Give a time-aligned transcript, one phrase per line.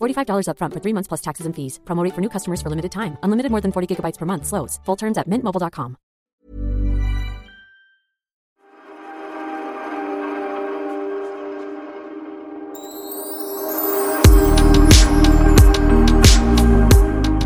[0.00, 1.80] $45 upfront for three months plus taxes and fees.
[1.84, 3.16] Promo rate for new customers for limited time.
[3.22, 4.46] Unlimited more than 40 gigabytes per month.
[4.46, 4.80] Slows.
[4.84, 5.96] Full terms at mintmobile.com.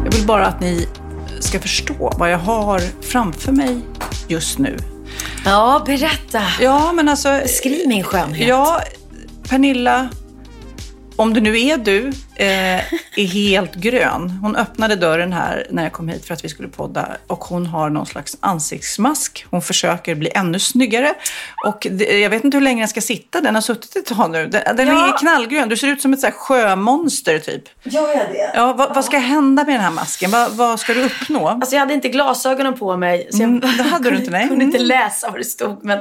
[0.04, 0.88] Jag vill bara att ni
[1.40, 3.80] ska förstå vad jag har framför mig
[4.28, 4.76] just nu.
[5.44, 6.42] Ja, berätta.
[6.60, 7.42] Ja, men alltså...
[7.46, 8.48] Skriv min skönhet.
[8.48, 8.80] Ja,
[9.48, 10.08] Pernilla,
[11.16, 12.46] om det nu är du, eh,
[13.16, 14.30] är helt grön.
[14.42, 17.66] Hon öppnade dörren här när jag kom hit för att vi skulle podda och hon
[17.66, 19.46] har någon slags ansiktsmask.
[19.50, 21.14] Hon försöker bli ännu snyggare
[21.66, 23.40] och det, jag vet inte hur länge den ska sitta.
[23.40, 24.46] Den har suttit ett tag nu.
[24.46, 25.14] Den, den Ja.
[25.14, 25.68] är knallgrön.
[25.68, 27.62] Du ser ut som ett så här sjömonster typ.
[27.82, 28.50] Gör jag det?
[28.54, 30.30] Ja, vad, vad ska hända med den här masken?
[30.30, 31.48] Vad, vad ska du uppnå?
[31.48, 33.28] Alltså jag hade inte glasögonen på mig.
[33.30, 34.48] Så jag Mm, det hade du inte, nej.
[34.48, 35.84] kunde inte läsa vad det stod.
[35.84, 35.98] Men,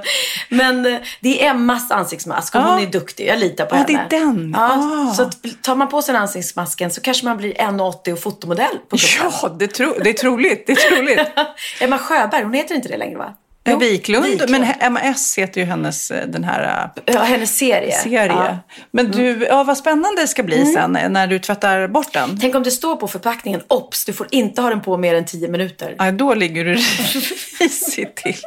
[0.49, 2.66] men eh, det är Emmas ansiktsmask och Ja.
[2.66, 3.27] hon är duktig.
[3.27, 4.05] Jag litar på Ja, henne.
[4.09, 4.53] det är den.
[4.57, 4.71] Ja,
[5.09, 5.13] Ah.
[5.13, 5.29] Så
[5.61, 9.31] tar man på sig den ansiktsmasken så kanske man blir 1,80 och fotomodell på kuppen.
[9.41, 10.67] Ja, det, tro, det är troligt.
[10.67, 11.19] Det är troligt.
[11.81, 13.33] Emma Sjöberg, hon heter inte det längre va?
[13.63, 17.58] Ja, Jo, Wiklund, men Emma S heter ju hennes, eh, den här eh, Ja, hennes
[17.58, 17.91] serie.
[17.91, 18.25] serie.
[18.28, 18.47] Ja.
[18.47, 18.58] Mm.
[18.91, 22.38] Men du, ja, vad spännande det ska bli sen eh, när du tvättar bort den.
[22.41, 25.25] Tänk om det står på förpackningen, OBS, du får inte ha den på mer än
[25.25, 25.95] 10 minuter.
[25.97, 26.74] Ja, då ligger du
[27.59, 28.38] risigt till.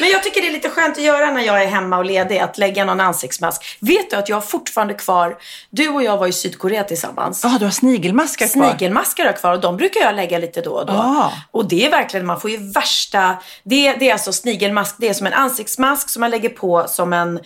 [0.00, 2.38] Men jag tycker det är lite skönt att göra när jag är hemma och ledig,
[2.38, 3.76] att lägga någon ansiktsmask.
[3.80, 5.38] Vet du att jag har fortfarande kvar,
[5.70, 7.40] du och jag var i Sydkorea tillsammans.
[7.44, 8.68] Ja, du har snigelmaskar kvar.
[8.68, 10.92] Snigelmaskar har jag kvar och de brukar jag lägga lite då och då.
[10.92, 11.32] Ah.
[11.50, 15.14] Och det är verkligen, man får ju värsta, det, det är alltså snigelmask, det är
[15.14, 17.40] som en ansiktsmask som man lägger på som en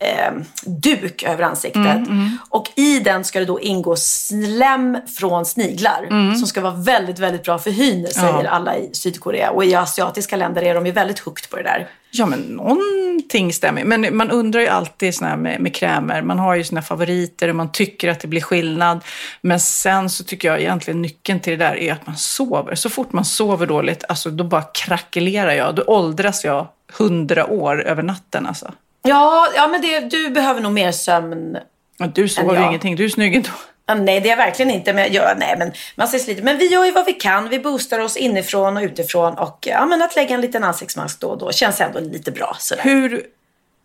[0.00, 0.32] eh,
[0.64, 1.76] duk över ansiktet.
[2.08, 6.06] Mm, Och i den ska det då ingå slem från sniglar
[6.38, 8.44] som ska vara väldigt, väldigt bra för hyn, säger Mm.
[8.44, 8.50] Ja.
[8.50, 9.50] alla i Sydkorea.
[9.50, 11.88] Och i asiatiska länder är de ju väldigt hooked på det där.
[12.10, 13.84] Ja, men någonting stämmer.
[13.84, 16.22] Men man undrar ju alltid såna med, med krämer.
[16.22, 19.00] Man har ju sina favoriter och man tycker att det blir skillnad.
[19.40, 22.74] Men sen så tycker jag egentligen nyckeln till det där är att man sover.
[22.74, 25.74] Så fort man sover dåligt, alltså då bara krackelerar jag.
[25.74, 26.66] Då åldras jag
[26.98, 28.72] hundra år över natten alltså.
[29.06, 31.58] Ja, ja men det, du behöver nog mer sömn.
[31.98, 32.96] Men du sover ju ingenting.
[32.96, 33.48] Du är snygg ändå.
[33.88, 34.92] Ja, nej, det är jag verkligen inte.
[34.92, 36.42] Men, ja, nej, men, man ses lite.
[36.42, 37.48] men vi gör ju vad vi kan.
[37.48, 39.34] Vi boostar oss inifrån och utifrån.
[39.38, 42.56] Och ja, men att lägga en liten ansiktsmask då och då känns ändå lite bra.
[42.58, 42.82] Sådär.
[42.82, 43.22] Hur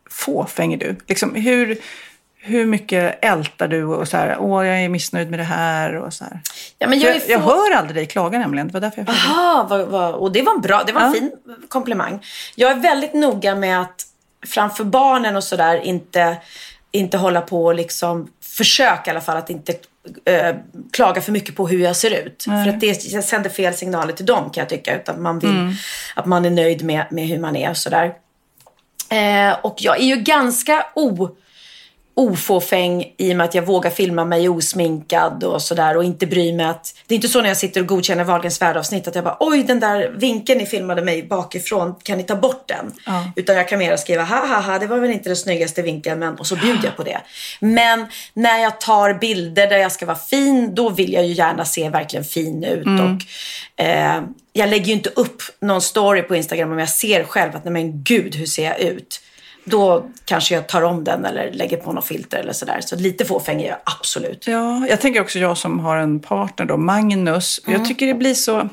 [0.09, 0.95] fåfäng är du?
[1.07, 1.77] Liksom, hur,
[2.37, 6.13] hur mycket ältar du och så här, åh jag är missnöjd med det här och
[6.13, 6.39] så här.
[6.79, 8.67] Ja, men jag, Jag, är jag få- hör aldrig dig klaga nämligen.
[8.67, 9.39] Det var därför jag frågade.
[9.41, 11.13] Aha, vad, vad, och det var en bra, det var en Ja.
[11.19, 11.31] fin
[11.69, 12.25] komplimang.
[12.55, 14.05] Jag är väldigt noga med att
[14.47, 16.37] framför barnen och sådär inte,
[16.91, 19.73] inte hålla på och liksom försöka i alla fall att inte
[20.25, 20.55] eh,
[20.91, 22.43] klaga för mycket på hur jag ser ut.
[22.43, 24.95] För att det sänder fel signaler till dem kan jag tycka.
[24.95, 25.75] Utan man vill
[26.15, 28.13] att man är nöjd med, med hur man är och sådär.
[29.09, 31.29] Eh, och jag är ju ganska o
[32.13, 36.53] ofåfäng i och med att jag vågar filma mig osminkad och sådär och inte bry
[36.53, 36.95] mig att...
[37.07, 39.63] Det är inte så när jag sitter och godkänner Wahlgrens värld-avsnitt att jag bara oj
[39.63, 42.91] den där vinkeln ni filmade mig bakifrån, kan ni ta bort den?
[43.35, 46.19] Utan jag kan mer skriva ha ha ha det var väl inte den snyggaste vinkeln
[46.19, 47.21] men och så bjuder jag på det.
[47.59, 51.65] Men när jag tar bilder där jag ska vara fin då vill jag ju gärna
[51.65, 54.21] se verkligen fin ut och eh,
[54.53, 57.73] jag lägger ju inte upp någon story på Instagram om jag ser själv att nej
[57.73, 59.21] men gud hur ser jag ut?
[59.63, 62.81] Då kanske jag tar om den eller lägger på något filter eller sådär.
[62.81, 64.47] Så lite fåfäng är jag absolut.
[64.47, 67.61] Ja, jag tänker också jag som har en partner då, Magnus.
[67.67, 68.69] Jag tycker det blir så,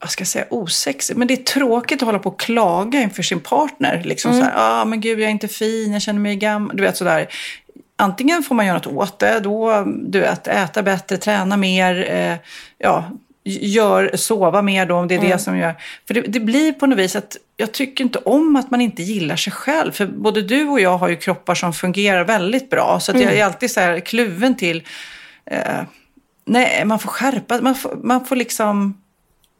[0.00, 1.18] vad ska jag säga, osexigt.
[1.18, 4.02] Men det är tråkigt att hålla på och klaga inför sin partner.
[4.04, 6.76] Liksom så här, ah, men gud jag är inte fin, jag känner mig gammal.
[6.76, 7.28] Du vet sådär.
[7.96, 12.36] Antingen får man göra något åt det, då, du vet, äta bättre, träna mer, eh,
[12.78, 13.10] ja,
[13.44, 15.74] gör, sova mer då om det är det som gör.
[16.06, 19.02] För det, det blir på något vis att jag tycker inte om att man inte
[19.02, 19.92] gillar sig själv.
[19.92, 23.00] För både du och jag har ju kroppar som fungerar väldigt bra.
[23.00, 24.82] Så att jag är alltid så här kluven till,
[25.46, 25.82] eh,
[26.44, 29.02] nej man får skärpa, man får, man får liksom,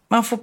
[0.09, 0.39] man får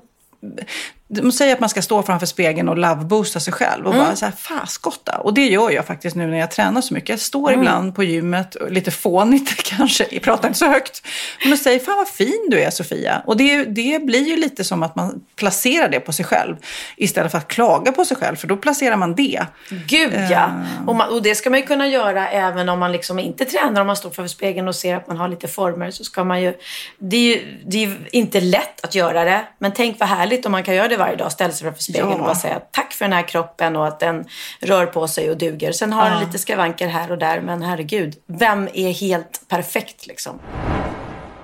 [1.14, 3.88] de säger att man ska stå framför spegeln och loveboosta sig själv.
[3.88, 5.18] Och bara så här, faskotta.
[5.18, 7.10] Och det gör jag faktiskt nu när jag tränar så mycket.
[7.10, 11.08] Jag står ibland på gymmet, lite fånigt kanske, jag pratar inte så högt.
[11.46, 13.22] Men säger, fan vad fin du är Sofia.
[13.26, 16.56] Och det, det blir ju lite som att man placerar det på sig själv.
[16.98, 19.46] Istället för att klaga på sig själv, för då placerar man det.
[19.70, 20.52] Gud ja.
[20.88, 23.82] Och, man, och det ska man ju kunna göra även om man liksom inte tränar.
[23.82, 26.42] Om man står framför spegeln och ser att man har lite former så ska man
[26.42, 26.54] ju...
[26.98, 29.48] Det är ju det är ju inte lätt att göra det.
[29.58, 31.32] Men tänk vad härligt om man kan göra det varje dag.
[31.32, 32.16] Ställa sig framför spegeln Ja.
[32.16, 34.26] och bara säga tack för den här kroppen och att den
[34.60, 35.72] rör på sig och duger.
[35.72, 37.42] Sen har den lite skavanker här och där.
[37.42, 40.40] Men herregud, vem är helt perfekt liksom?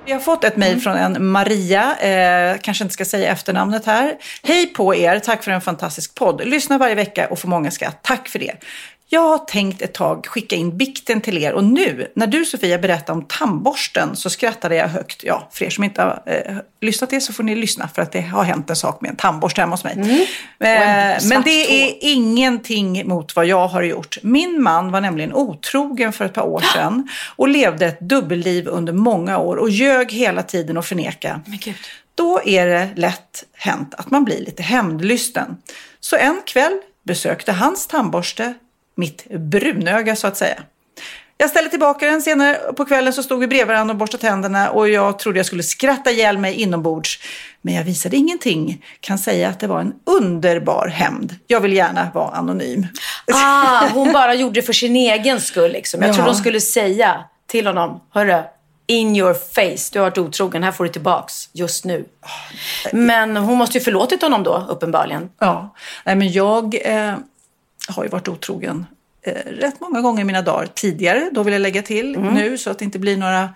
[0.06, 4.13] Vi har fått ett mejl från en Maria, eh, kanske inte ska säga efternamnet här.
[4.44, 6.48] Hej på er, tack för en fantastisk podd.
[6.48, 8.00] Lyssnar varje vecka och får många skratt.
[8.03, 8.53] Tack för det.
[9.09, 12.77] Jag har tänkt ett tag skicka in bikten till er och nu när du Sofia
[12.77, 15.24] berättade om tandborsten så skrattade jag högt.
[15.24, 18.12] Ja, för er som inte har eh, lyssnat det så får ni lyssna för att
[18.12, 20.27] det har hänt en sak med en tandborste hemma hos mig.
[20.59, 24.18] Eh, en svart men det är ingenting mot vad jag har gjort.
[24.24, 28.94] Min man var nämligen otrogen för ett par år sedan och levde ett dubbelliv under
[28.94, 31.42] många år och ljög hela tiden och förneka.
[31.45, 31.75] Men gud.
[32.15, 35.57] Då är det lätt hänt att man blir lite hämndlysten.
[36.00, 38.53] Så en kväll besökte hans tandborste
[38.97, 40.55] mitt brunöga så att säga.
[41.39, 44.69] Jag ställde tillbaka den senare på kvällen så stod vi bredvid varandra och borstade tänderna
[44.69, 47.19] och jag trodde jag skulle skratta ihjäl mig inombords.
[47.61, 48.85] Men jag visade ingenting.
[48.99, 51.35] Kan säga att det var en underbar hämnd.
[51.47, 52.88] Jag vill gärna vara anonym.
[53.33, 55.71] Ah, hon bara gjorde det för sin egen skull.
[55.71, 56.01] Liksom.
[56.01, 56.13] Jag Ja.
[56.13, 58.41] trodde hon skulle säga till honom, hörru,
[58.88, 62.05] in your face, du har varit otrogen, här får du tillbaks just nu.
[62.93, 65.29] Men hon måste ju förlåtit honom då, uppenbarligen.
[65.39, 67.15] Ja, nej men jag eh,
[67.88, 68.86] har ju varit otrogen
[69.22, 71.30] eh, rätt många gånger i mina dagar tidigare.
[71.34, 73.50] Då vill jag lägga till nu så att det inte blir några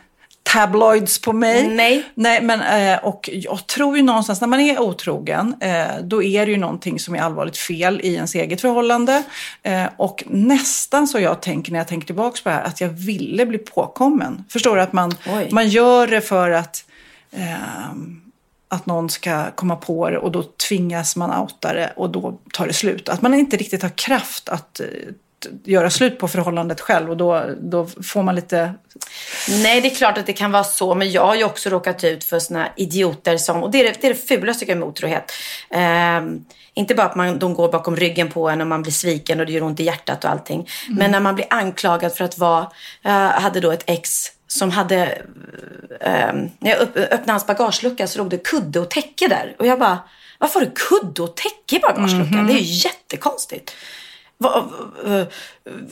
[0.43, 1.67] tabloids på mig.
[1.67, 2.03] Nej.
[2.15, 6.45] Nej, men eh, och jag tror ju någonstans när man är otrogen, eh, då är
[6.45, 9.23] det ju någonting som är allvarligt fel i ens eget förhållande.
[9.63, 12.89] Eh, och nästan så jag tänker när jag tänker tillbaka på det här, att jag
[12.89, 14.43] ville bli påkommen.
[14.49, 14.81] Förstår du?
[14.81, 15.49] Att man, Oj.
[15.51, 16.85] man gör det för att
[17.31, 18.21] ehm,
[18.71, 22.67] att någon ska komma på det och då tvingas man outa det och då tar
[22.67, 23.09] det slut.
[23.09, 24.85] Att man inte riktigt har kraft att eh,
[25.63, 28.73] göra slut på förhållandet själv och då, då får man lite...
[29.49, 30.95] Nej, det är klart att det kan vara så.
[30.95, 33.63] Men jag har ju också råkat ut för såna idioter som...
[33.63, 35.31] Och det är det, det, är det fulaste jag med otrohet.
[35.69, 39.39] Ehm, inte bara att man, de går bakom ryggen på en och man blir sviken
[39.39, 40.67] och det gör ont i hjärtat och allting.
[40.89, 42.71] Men när man blir anklagad för att vara...
[43.01, 45.21] Jag hade då ett ex som hade...
[45.99, 49.55] ehm, när jag öppnade hans bagagelucka så låg det kudde och täcke där.
[49.59, 49.99] Och jag bara,
[50.39, 52.47] varför har du kudde och täcke i bagageluckan?
[52.47, 53.71] Det är ju jättekonstigt.
[54.41, 54.69] Va,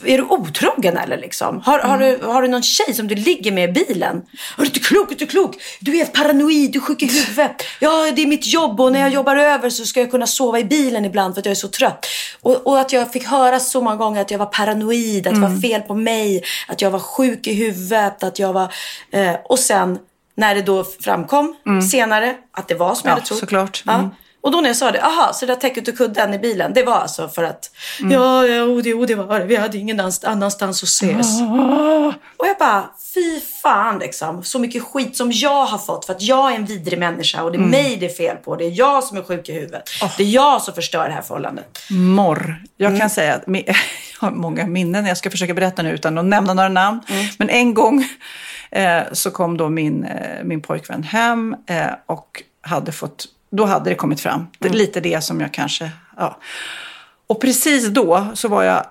[0.04, 1.60] är du otrogen eller liksom?
[1.64, 4.16] Har, har, du, har du någon tjej som du ligger med i bilen?
[4.56, 5.04] Är du inte klok?
[5.04, 5.56] Är du inte klok?
[5.80, 7.62] Du är helt paranoid, du är sjuk i huvudet.
[7.80, 10.58] Ja, det är mitt jobb och när jag jobbar över så ska jag kunna sova
[10.58, 12.06] i bilen ibland för att jag är så trött.
[12.40, 15.40] Och, och att jag fick höra så många gånger att jag var paranoid, att det
[15.40, 18.72] var fel på mig, att jag var sjuk i huvudet, att jag var...
[19.10, 19.98] Eh, och sen
[20.34, 21.56] när det då framkom
[21.90, 23.38] senare att det var som jag Ja, hade trott.
[23.38, 23.82] såklart.
[23.86, 24.10] Ja.
[24.40, 24.44] Mm.
[24.44, 26.72] Och då när jag sa det, aha, så det där täcket och kudden i bilen,
[26.74, 27.70] det var alltså för att,
[28.00, 31.40] ja, ja, och det, och det var det, vi hade ingen annanstans att ses.
[32.36, 36.22] Och jag bara, fy fan liksom, så mycket skit som jag har fått för att
[36.22, 38.78] jag är en vidrig människa och det är mig det är fel på, det är
[38.78, 41.78] jag som är sjuk i huvudet, det är jag som förstör det här förhållandet.
[41.90, 42.62] Morr.
[42.76, 43.74] Jag kan säga att jag
[44.20, 45.06] har många minnen.
[45.06, 47.00] Jag ska försöka berätta nu utan att nämna några namn.
[47.38, 48.04] Men en gång
[48.70, 53.90] eh, så kom då min, eh, min pojkvän hem eh, och hade fått, då hade
[53.90, 54.46] det kommit fram.
[54.58, 56.38] Det är lite det som jag kanske, ja.
[57.26, 58.86] Och precis då så var jag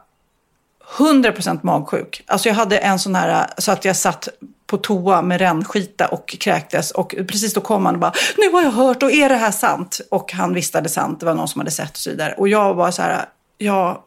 [0.98, 2.24] 100% magsjuk.
[2.28, 4.28] Alltså jag hade en sån här, så att jag satt
[4.68, 6.92] på toa med rännskita och kräktes.
[6.92, 9.51] Och precis då kom han och bara, nu har jag hört och är det här
[9.51, 10.01] sant?
[10.10, 12.34] Och han visste att det sant, det var någon som hade sett och så vidare.
[12.38, 13.25] Och jag var så här,
[13.58, 14.01] jag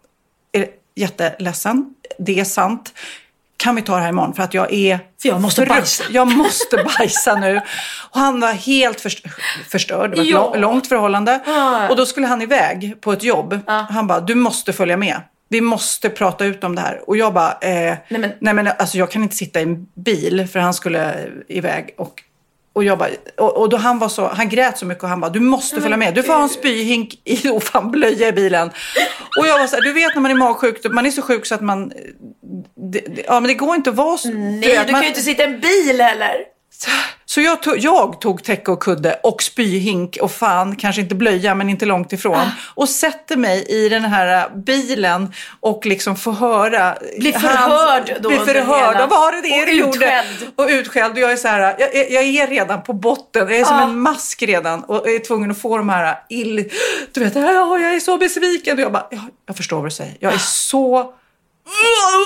[0.52, 2.94] är jätteledsen, det är sant.
[3.62, 4.34] Kan vi ta det här imorgon?
[4.34, 4.98] För att jag är...
[5.22, 6.04] För jag måste bajsa.
[6.10, 7.56] Jag måste bajsa nu.
[8.10, 9.26] Och han var helt först-
[9.70, 10.10] förstörd.
[10.10, 10.38] Det var ett Ja.
[10.54, 11.40] lång- långt förhållande.
[11.46, 11.88] Ja.
[11.88, 13.58] Och då skulle han iväg på ett jobb.
[13.90, 15.20] Han bara, du måste följa med.
[15.48, 17.00] Vi måste prata ut om det här.
[17.06, 20.48] Och jag bara, eh, nej men- men, alltså jag kan inte sitta i en bil
[20.52, 21.94] för han skulle iväg.
[21.98, 22.22] Och,
[22.72, 25.20] och jag bara, och, och då han var så, han grät så mycket och han
[25.20, 26.14] bara, du måste följa med.
[26.14, 28.70] Du får ha en spyhink i och fan blöja i bilen.
[29.38, 31.46] Och jag var så här, du vet när man är magsjuk, man är så sjuk
[31.46, 31.92] så att man,
[32.92, 34.28] det, det, ja men det går inte att vara så.
[34.28, 36.36] Nej, du man, kan ju inte sitta i en bil heller.
[37.24, 41.54] Så jag tog, jag tog täcke och kudde och spyhink och fan, kanske inte blöja
[41.54, 42.36] men inte långt ifrån.
[42.38, 42.46] Ah.
[42.74, 46.96] Och sätter mig i den här bilen och liksom får höra.
[47.18, 48.94] Blir förhörd då Blir under förhörd.
[48.94, 49.90] hela- Och vad var det och du gjorde?
[49.90, 50.52] utskälld.
[50.56, 51.12] Och utskälld.
[51.14, 53.48] Och jag är så här, jag, är- jag är redan på botten.
[53.48, 53.82] Jag är som Ja.
[53.82, 56.70] en mask redan och är tvungen att få de här ill...
[57.12, 58.76] Du vet, ja, jag är så besviken.
[58.78, 60.16] Och jag bara, ja, jag förstår vad du säger.
[60.20, 61.14] Jag är så...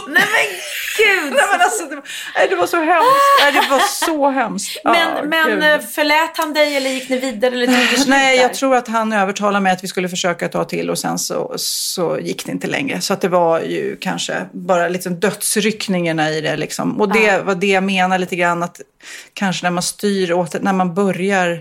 [0.08, 0.46] Nej men
[0.98, 1.32] gud!
[1.32, 3.10] Nej, men alltså, det, var- det var så hemskt.
[3.42, 4.78] Nej, det var så hemskt.
[4.84, 5.62] Men, men gud.
[5.62, 7.66] eh, förlät han dig eller gick ni vidare eller
[7.96, 10.98] tog Nej, jag tror att han övertalade mig att vi skulle försöka ta till och
[10.98, 13.00] sen så, så gick det inte längre.
[13.00, 16.56] Så att det var ju kanske bara liksom dödsryckningarna i det.
[16.56, 17.00] Liksom.
[17.00, 18.80] Och det var det jag menar lite grann att
[19.34, 21.60] kanske när man styr åt det, när man börjar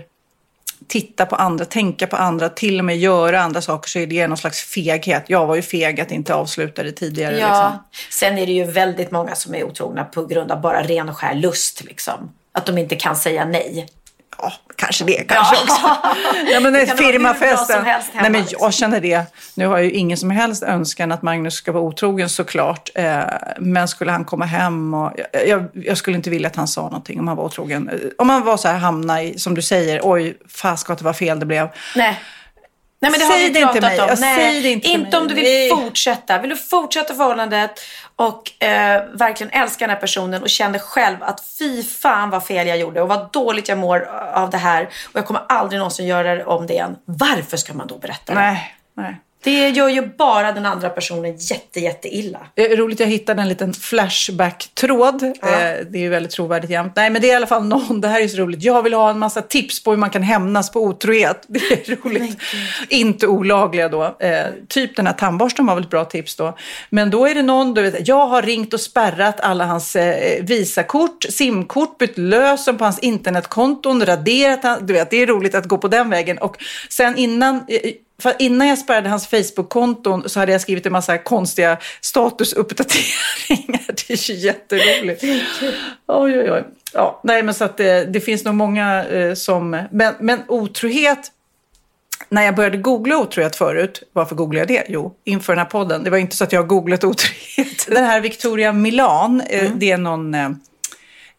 [0.88, 4.26] titta på andra, tänka på andra, till och med göra andra saker så är det
[4.26, 5.24] någon slags feghet.
[5.26, 7.38] Jag var ju feg att inte avsluta det tidigare.
[7.38, 7.78] Ja, Liksom.
[8.10, 11.16] sen är det ju väldigt många som är otrogna på grund av bara ren och
[11.16, 12.32] skär lust liksom.
[12.52, 13.88] Att de inte kan säga nej.
[14.38, 15.80] Ja, kanske det kanske också.
[16.44, 17.84] Nej, men Det firmafesten.
[17.84, 18.58] Nej, men liksom.
[18.60, 19.22] jag känner det.
[19.54, 22.90] Nu har jag ju ingen som helst önskan att Magnus ska vara otrogen såklart.
[22.94, 23.20] Eh,
[23.58, 25.12] men skulle han komma hem och...
[25.46, 27.88] Jag, jag, skulle inte vilja att han sa någonting om han var otrogen.
[27.88, 31.12] Eh, Om han var så här, hamna i, som du säger, oj, att det var
[31.12, 31.68] fel det blev.
[31.96, 32.20] Nej.
[33.00, 34.00] Nej men det har Säg vi det inte pratat mig.
[34.00, 34.08] om.
[34.08, 35.16] Jag Nej, säger det inte mig.
[35.20, 35.70] om du vill Nej.
[35.70, 36.38] fortsätta.
[36.38, 37.80] Vill du fortsätta förhållandet
[38.16, 42.66] och eh, verkligen älska den här personen och känner själv att fy fan vad fel
[42.66, 46.06] jag gjorde och vad dåligt jag mår av det här och jag kommer aldrig någonsin
[46.06, 46.96] göra om det igen.
[47.04, 48.40] Varför ska man då berätta det?
[48.40, 49.16] Nej, nej.
[49.46, 52.38] Det gör ju bara den andra personen jätte, jätte illa.
[52.54, 55.22] Det är roligt, jag hittade en liten Flashback-tråd.
[55.22, 55.30] Eh,
[55.90, 56.92] det är ju väldigt trovärdigt jämt.
[56.96, 58.62] Nej, men det är i alla fall någon, det här är så roligt.
[58.62, 61.44] Jag vill ha en massa tips på hur man kan hämnas på otrohet.
[61.48, 62.38] Det är roligt.
[62.88, 64.16] Inte olagliga då.
[64.20, 66.56] Eh, typ den här tandborsten var väl ett bra tips då.
[66.90, 70.44] Men då är det någon, du vet, jag har ringt och spärrat alla hans eh,
[70.44, 75.78] Visakort, simkort, bytt lösen på hans internetkonton, raderat du vet, det är roligt att gå
[75.78, 76.38] på den vägen.
[76.38, 76.56] Och
[76.88, 77.66] sen innan,
[78.18, 83.86] för innan jag spärrade hans Facebook-konton så hade jag skrivit en massa konstiga statusuppdateringar.
[84.08, 85.22] Det är ju jätteroligt.
[86.06, 86.64] Oj, oj, oj.
[86.92, 89.70] Ja, nej, men så att det, det finns nog många eh, som...
[89.90, 91.32] Men, men otrohet...
[92.28, 94.92] När jag började googla otrohet förut, varför googlade jag det?
[94.92, 96.04] Jo, inför den här podden.
[96.04, 97.86] Det var inte så att jag har googlat otrohet.
[97.88, 100.34] Den här Victoria Milan, eh, det är någon...
[100.34, 100.50] Eh,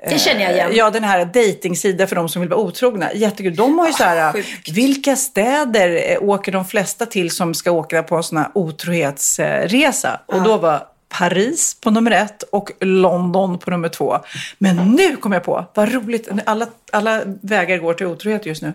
[0.09, 0.71] Det känner jag igen.
[0.73, 3.13] Ja, den här dejtingsida för de som vill vara otrogna.
[3.13, 3.55] Jättekul.
[3.55, 4.69] De har ju så här, sjukt.
[4.69, 10.19] vilka städer eh, åker de flesta till som ska åka på en sån här otrohetsresa?
[10.25, 14.17] Och då var Paris på nummer ett och London på nummer två.
[14.57, 18.73] Men nu kom jag på, vad roligt, alla, alla vägar går till otrohet just nu.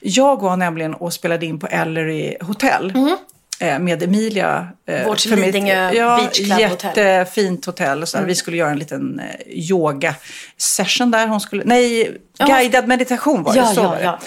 [0.00, 2.92] Jag var nämligen och spelade in på Ellery Hotel.
[2.96, 3.14] eh,
[3.60, 4.68] Med Emilia.
[4.88, 5.06] eh, Mm.
[5.08, 6.90] Vårt för mitt- Lidingö ja, Beach Club Hotel.
[6.96, 8.02] Jättefint hotell.
[8.02, 8.24] Och så här.
[8.24, 11.26] Vi skulle göra en liten eh, yoga-session där.
[11.26, 12.46] Hon skulle, nej, Ja.
[12.46, 13.58] guidad meditation var det.
[13.58, 14.18] Ja, så ja, var det.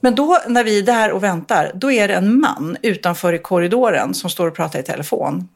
[0.00, 3.38] Men då när vi är där och väntar, då är det en man utanför i
[3.38, 5.48] korridoren som står och pratar i telefon.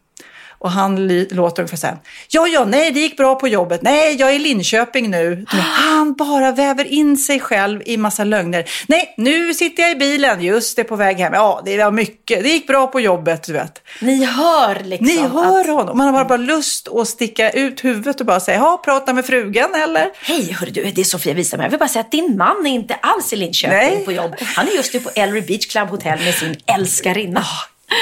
[0.58, 1.96] Och han låter ungefär så här.
[2.28, 3.82] Ja, ja, nej, det gick bra på jobbet.
[3.82, 5.44] Nej, jag är i Linköping nu.
[5.48, 8.64] Han bara väver in sig själv i massa lögner.
[8.86, 10.42] Nej, nu sitter jag i bilen.
[10.42, 11.32] Just det, på väg hem.
[11.32, 12.42] Ja, det var mycket.
[12.42, 13.82] Det gick bra på jobbet, du vet.
[14.00, 15.66] Ni hör liksom Ni hör att...
[15.66, 15.98] honom.
[15.98, 19.74] Man har bara lust att sticka ut huvudet och bara säga, ja, prata med frugan
[19.74, 20.10] eller?
[20.22, 21.60] Hej, hörru du, det är Sofia Wistam.
[21.60, 24.04] Jag vill bara säga att din man är inte alls i Linköping Nej.
[24.04, 24.34] på jobb.
[24.40, 27.44] Han är just nu på Ellery Beach Club Hotel med sin älskarinna.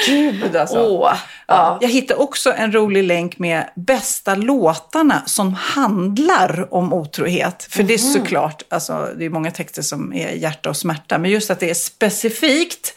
[0.07, 0.79] Gud alltså.
[0.79, 1.15] Åh,
[1.47, 1.79] ja.
[1.81, 7.67] Jag hittade också en rolig länk med bästa låtarna som handlar om otrohet.
[7.71, 11.19] För det är såklart, alltså, det är många texter som är hjärta och smärta.
[11.19, 12.95] Men just att det är specifikt.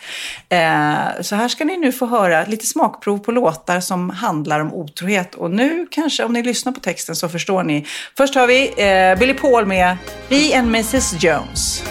[0.50, 4.74] Eh, så här ska ni nu få höra lite smakprov på låtar som handlar om
[4.74, 5.36] otrohet.
[5.36, 7.86] Och nu kanske, om ni lyssnar på texten så förstår ni.
[8.18, 9.98] Först har vi eh, Billy Paul med
[10.30, 11.84] Me and Mrs Jones.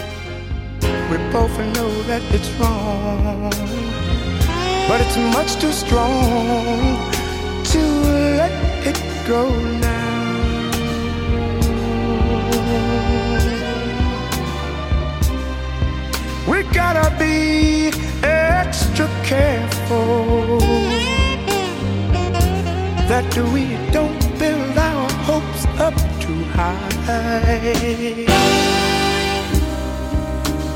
[1.11, 3.78] We both know that it's wrong,
[4.89, 6.97] but it's much too strong
[7.63, 7.81] to
[8.39, 8.51] let
[8.87, 9.43] it go
[9.77, 10.71] now.
[16.49, 17.91] We gotta be
[18.23, 20.57] extra careful
[23.11, 28.25] that we don't build our hopes up too high.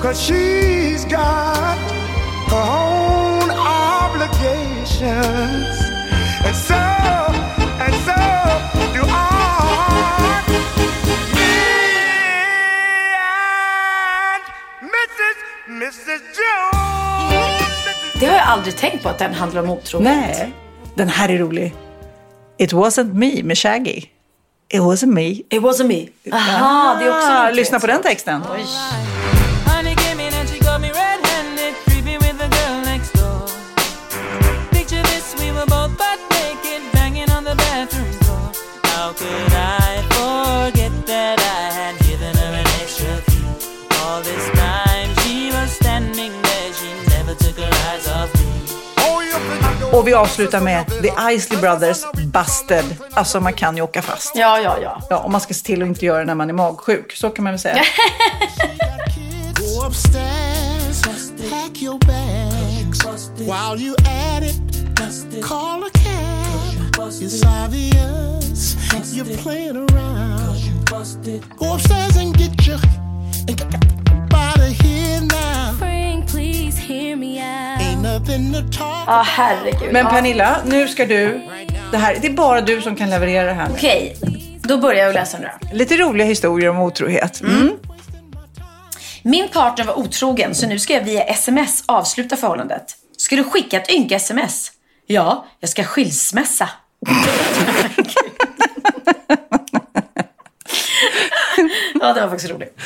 [0.03, 1.79] Cause she's got
[2.51, 3.42] her own
[4.23, 5.79] obligations.
[6.45, 6.75] And so,
[7.85, 8.19] and so
[8.93, 10.43] do I.
[11.33, 11.53] Me
[13.19, 14.43] and
[14.95, 15.37] Mrs.
[15.81, 16.21] Mrs.
[16.39, 18.19] Jones.
[18.19, 20.03] Det har jag aldrig tänkt på att den handlar om otrohet.
[20.03, 20.53] Nej,
[20.95, 21.73] den här är rolig.
[22.57, 24.01] It wasn't me med Shaggy.
[24.73, 25.27] It wasn't me.
[25.29, 26.07] It wasn't me.
[26.37, 28.41] Aha, det är också Ah, lyssna på den texten.
[28.41, 28.65] Honey
[49.93, 52.85] Och vi avslutar med The Isley Brothers, Busted.
[53.13, 54.35] Alltså man kan ju åka fast.
[54.35, 55.01] Ja, ja, ja.
[55.09, 57.11] Ja, och man ska se till att inte göra det när man är magsjuk.
[57.15, 57.83] Så kan man väl säga.
[63.73, 63.95] You.
[67.33, 68.13] It's obvious
[69.13, 70.87] you're playing around.
[71.57, 72.79] Go upstairs and get your
[73.47, 74.02] and get
[79.07, 79.93] Ja, herregud.
[79.93, 80.11] Men Ja.
[80.11, 81.41] Pernilla, nu ska du...
[81.91, 83.67] Det, här, det är bara du som kan leverera det här.
[83.67, 83.73] nu.
[83.73, 84.15] Okej,
[84.63, 85.67] då börjar jag läsa nu då.
[85.77, 87.41] Lite roliga historier om otrohet.
[87.41, 87.71] Mm.
[89.23, 92.95] Min partner var otrogen så nu ska jag via sms avsluta förhållandet.
[93.17, 94.71] Ska du skicka ett ynka sms?
[95.07, 96.69] Ja, jag ska skilsmässa.
[102.07, 102.79] ja, det var faktiskt roligt.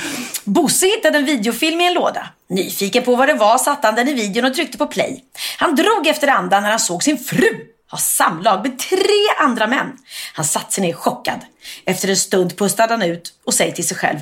[0.44, 2.30] Bosse hittade en videofilm i en låda.
[2.50, 5.24] Nyfiken på vad det var satte han den i videon och tryckte på play.
[5.58, 7.50] Han drog efter andan när han såg sin fru
[7.92, 9.00] ha samlag med tre
[9.40, 9.98] andra män.
[10.34, 11.40] Han satte sig ner chockad.
[11.86, 14.20] Efter en stund pustade han ut och säger till sig själv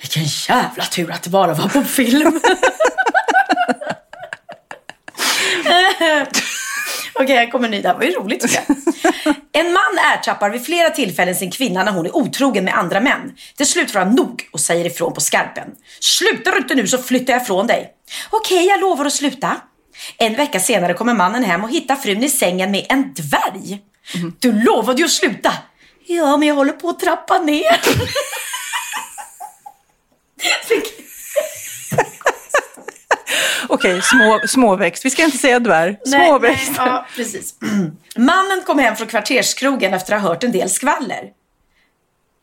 [0.00, 2.40] vilken jävla tur att det bara var på film.
[7.14, 7.82] Okej, här kommer en ny.
[7.82, 8.76] Det här var ju roligt tycker jag.
[9.52, 13.32] En man ertappar vid flera tillfällen sin kvinna när hon är otrogen med andra män.
[13.56, 15.68] Till slut får han nog och säger ifrån på skarpen.
[16.00, 17.90] Slutar du inte nu så flyttar jag ifrån dig.
[18.30, 19.56] Okej, jag lovar att sluta.
[20.18, 23.80] En vecka senare kommer mannen hem och hittar frun i sängen med en dvärg.
[24.38, 25.52] Du lovade ju att sluta.
[26.06, 27.80] Ja, men jag håller på att trappa ner.
[33.74, 35.04] Okej, små, småväxt.
[35.04, 35.96] Vi ska inte säga dvärg.
[36.04, 36.72] Småväxt.
[36.78, 37.54] Nej, ja, precis.
[38.16, 41.30] Mannen kom hem från kvarterskrogen efter att ha hört en del skvaller.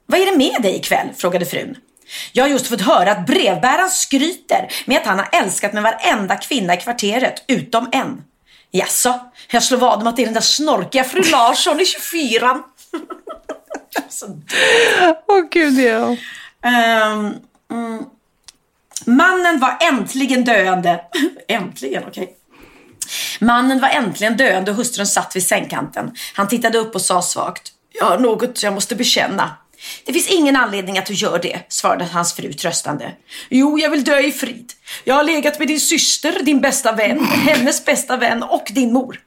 [0.05, 1.07] Vad är det med dig ikväll?
[1.17, 1.77] frågade frun.
[2.33, 6.35] Jag har just fått höra att brevbäraren skryter med att han har älskat med varenda
[6.35, 8.23] kvinna i kvarteret, utom en.
[8.71, 9.19] Jaså,
[9.51, 12.63] jag slår vad om att det är den där snorkiga fru Larsson i 24
[14.09, 14.25] Så
[15.27, 16.15] Åh gud, ja.
[16.69, 17.33] Ehm,
[17.71, 18.05] mm.
[19.05, 21.01] Mannen var äntligen döende.
[21.47, 22.35] äntligen, okej.
[23.39, 26.11] Mannen var äntligen döende och hustrun satt vid sängkanten.
[26.33, 27.71] Han tittade upp och sa svagt.
[27.93, 29.51] Jag har något jag måste bekänna.
[30.05, 33.11] Det finns ingen anledning att du gör det, svarade hans fru tröstande.
[33.49, 34.73] Jo, jag vill dö i frid.
[35.03, 39.19] Jag har legat med din syster, din bästa vän, hennes bästa vän och din mor.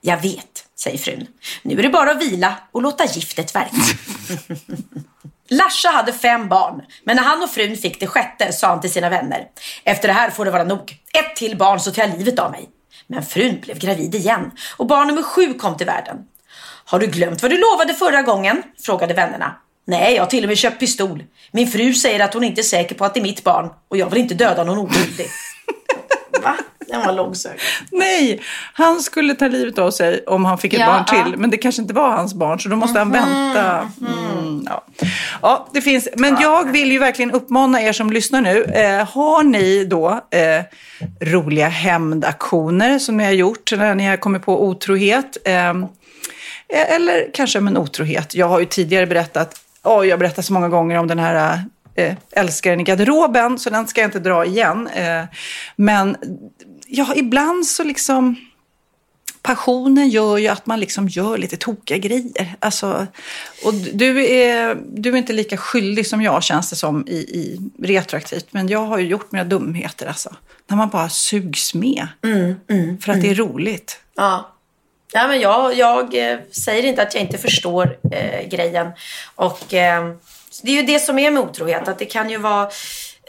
[0.00, 1.26] Jag vet, säger frun.
[1.62, 3.76] Nu är det bara att vila och låta giftet verka.
[5.52, 8.92] Larsa hade fem barn, men när han och frun fick det sjätte sa han till
[8.92, 9.46] sina vänner.
[9.84, 10.96] Efter det här får det vara nog.
[11.14, 12.68] Ett till barn så tar jag livet av mig.
[13.06, 16.16] Men frun blev gravid igen och barn nummer sju kom till världen.
[16.84, 18.62] Har du glömt vad du lovade förra gången?
[18.82, 19.56] frågade vännerna.
[19.86, 21.24] Nej, jag har till och med köpt pistol.
[21.50, 23.96] Min fru säger att hon inte är säker på att det är mitt barn och
[23.96, 25.26] jag vill inte döda någon oskyldig.
[26.42, 26.56] Va?
[26.92, 27.62] Den var långsökt.
[27.90, 28.40] Nej,
[28.74, 31.18] han skulle ta livet av sig om han fick ett Ja, barn till.
[31.18, 31.26] ja.
[31.26, 33.88] Mhm, Men det kanske inte var hans barn, så då måste han vänta.
[34.00, 34.84] Mm, ja.
[35.42, 36.08] ja, det finns.
[36.16, 38.64] Men jag vill ju verkligen uppmana er som lyssnar nu.
[38.64, 40.62] Eh, har ni då eh,
[41.20, 45.36] roliga hämndaktioner som ni har gjort när ni har kommit på otrohet?
[45.44, 45.74] Eh,
[46.68, 48.34] eller kanske om en otrohet.
[48.34, 51.60] Jag har ju tidigare berättat, oj, jag berättat så många gånger om den här
[51.94, 54.88] eh, älskaren i garderoben, så den ska jag inte dra igen.
[54.94, 55.22] Eh,
[55.76, 56.16] men
[56.92, 58.36] ja, ibland så liksom
[59.42, 62.56] passionen gör ju att man liksom gör lite tokiga grejer.
[62.60, 63.06] Alltså,
[63.64, 67.60] och du är, du är inte lika skyldig som jag känns det som i, i
[67.78, 68.46] retroaktivt.
[68.50, 70.36] Men jag har ju gjort mina dumheter alltså.
[70.66, 72.08] När man bara sugs med.
[73.00, 74.00] för att det är roligt.
[74.14, 74.48] Ja.
[75.12, 78.90] Ja, men jag, jag eh, säger inte att jag inte förstår eh, grejen.
[79.34, 80.14] Och eh,
[80.62, 81.88] det är ju det som är med otrohet.
[81.88, 82.70] Att det kan ju vara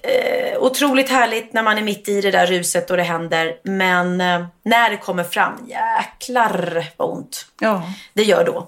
[0.03, 3.53] eh, otroligt härligt när man är mitt i det där ruset och det händer.
[3.63, 7.83] Men eh, när det kommer fram, jäklar vad ont Ja.
[8.13, 8.67] det gör då.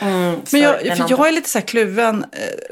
[0.00, 2.24] Mm, Men jag, för jag är lite så här kluven.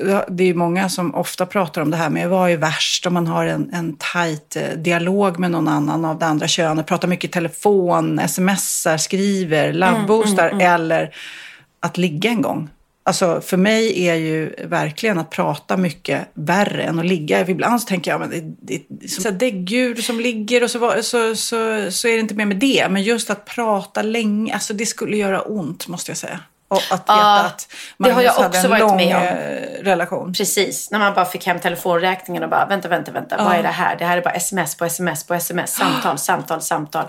[0.09, 3.07] Eh, Det är ju många som ofta pratar om det här med vad är värst
[3.07, 6.87] om man har en, en tajt eh, dialog med någon annan av det andra könet.
[6.87, 11.15] Pratar mycket i telefon, smsar, skriver, loveboostar eller
[11.81, 12.69] att ligga en gång.
[13.03, 17.49] Alltså för mig är ju verkligen att prata mycket värre än att ligga.
[17.49, 20.71] Ibland så tänker jag, men det, det, det är som så däggdjur som ligger och
[20.71, 22.87] så, så, så, så är det inte mer med det.
[22.91, 26.41] Men just att prata länge, alltså det skulle göra ont måste jag säga.
[26.69, 29.17] Och att veta Ja, att det har jag Magnus hade också en varit lång med
[29.17, 29.23] om.
[29.23, 30.33] eh, relation.
[30.33, 33.45] Precis, när man bara fick hem telefonräkningen och bara vänta, vänta, vänta.
[33.45, 33.97] Vad är det här?
[33.97, 35.71] Det här är bara sms på sms på sms.
[35.73, 37.05] Samtal, samtal, samtal.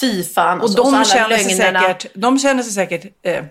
[0.00, 0.58] Fy fan.
[0.58, 3.44] Och alltså, så de alla känner, sig säkert, de känner sig säkert eh,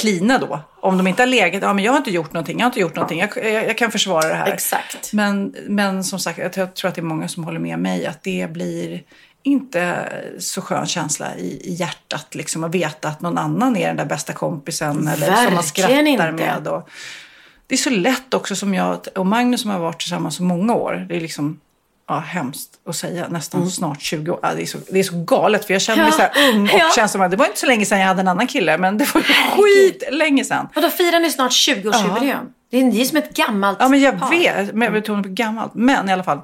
[0.00, 0.60] klina då.
[0.80, 2.80] Om de inte har legat, ja men jag har inte gjort någonting, jag har inte
[2.80, 4.52] gjort någonting, jag, jag, jag kan försvara det här.
[4.52, 5.12] Exakt.
[5.12, 7.78] Men, men som sagt, jag tror- jag tror att det är många som håller med
[7.78, 9.02] mig att det blir
[9.42, 10.08] inte
[10.38, 14.04] så skön känsla i, i hjärtat liksom att veta att någon annan är den där
[14.04, 16.32] bästa kompisen eller som man Verkligen skrattar inte.
[16.32, 16.68] med.
[16.68, 16.88] Och,
[17.66, 20.74] det är så lätt också som jag och Magnus som har varit tillsammans så många
[20.74, 21.06] år.
[21.08, 21.60] Det är liksom
[22.10, 24.38] ja, hemskt att säga, nästan snart 20 år.
[24.42, 26.20] Ja, det, är så, det är så galet för jag känner mig Mm.
[26.20, 26.32] Ja.
[26.34, 26.90] så här ung och Ja.
[26.96, 28.98] känns som att det var inte så länge sedan jag hade en annan kille men
[28.98, 30.68] det var skit länge sedan.
[30.76, 32.46] Och då firar ni snart 20-årsjubileum.
[32.70, 34.30] Det är ni som ett gammalt Ja, men jag par.
[34.30, 34.74] vet.
[34.74, 35.74] Men jag betonar på gammalt.
[35.74, 36.38] Men i alla fall.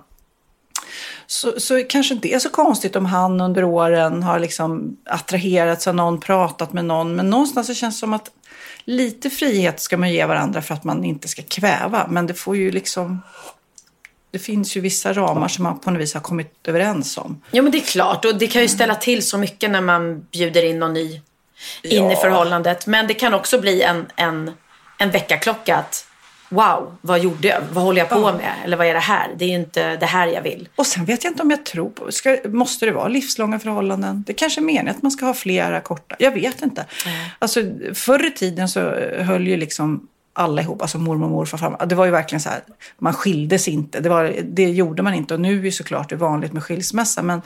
[1.26, 5.94] Så, så kanske inte är så konstigt om han under åren har liksom attraherats av
[5.94, 7.16] någon, pratat med någon.
[7.16, 8.30] Men någonstans så känns det som att
[8.84, 12.06] lite frihet ska man ge varandra för att man inte ska kväva.
[12.10, 13.22] Men det får ju liksom...
[14.36, 17.42] Det finns ju vissa ramar som man på något vis har kommit överens om.
[17.50, 20.20] Jo men det är klart och det kan ju ställa till så mycket när man
[20.20, 21.20] bjuder in någon ny
[21.82, 22.86] in i förhållandet.
[22.86, 24.50] Men det kan också bli en, en,
[24.98, 26.06] en väckarklocka att
[26.48, 27.60] wow, vad gjorde jag?
[27.72, 28.52] Vad håller jag på med?
[28.64, 29.28] Eller vad är det här?
[29.36, 30.68] Det är ju inte det här jag vill.
[30.76, 34.24] Och sen vet jag inte om jag tror på, ska, måste det vara livslånga förhållanden?
[34.26, 36.86] Det kanske är meningen att man ska ha flera korta, jag vet inte.
[37.38, 37.60] Alltså
[37.94, 38.80] förr i tiden så
[39.18, 41.86] höll ju liksom Allihop, alltså mormor, morfar, farmor.
[41.86, 42.60] Det var ju verkligen så här,
[42.98, 45.34] man skildes inte, det, var, det gjorde man inte.
[45.34, 47.42] Och nu är ju såklart det vanligt med skilsmässa, men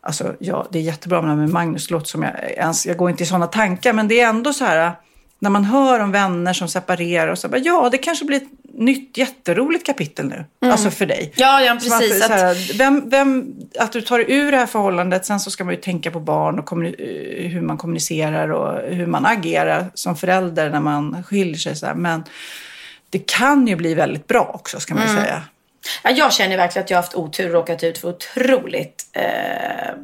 [0.00, 3.10] Alltså, ja, det är jättebra med det med Magnus, låt som jag, ens, jag går
[3.10, 4.92] inte i sådana tankar, men det är ändå så här,
[5.38, 8.40] när man hör om vänner som separerar och så bara, ja, det kanske blir
[8.78, 10.44] nytt jätteroligt kapitel nu.
[10.70, 11.32] Alltså för dig.
[11.36, 12.24] Ja, ja precis.
[12.24, 15.74] Att, här, vem, vem, att du tar ur det här förhållandet, sen så ska man
[15.74, 20.70] ju tänka på barn och kommuni- hur man kommunicerar och hur man agerar som förälder
[20.70, 21.76] när man skiljer sig.
[21.76, 21.94] Så här.
[21.94, 22.24] Men
[23.10, 25.16] det kan ju bli väldigt bra också, ska man Mm.
[25.16, 25.42] ju säga.
[26.04, 29.94] ja, jag känner verkligen att jag har haft otur och råkat ut för otroligt eh,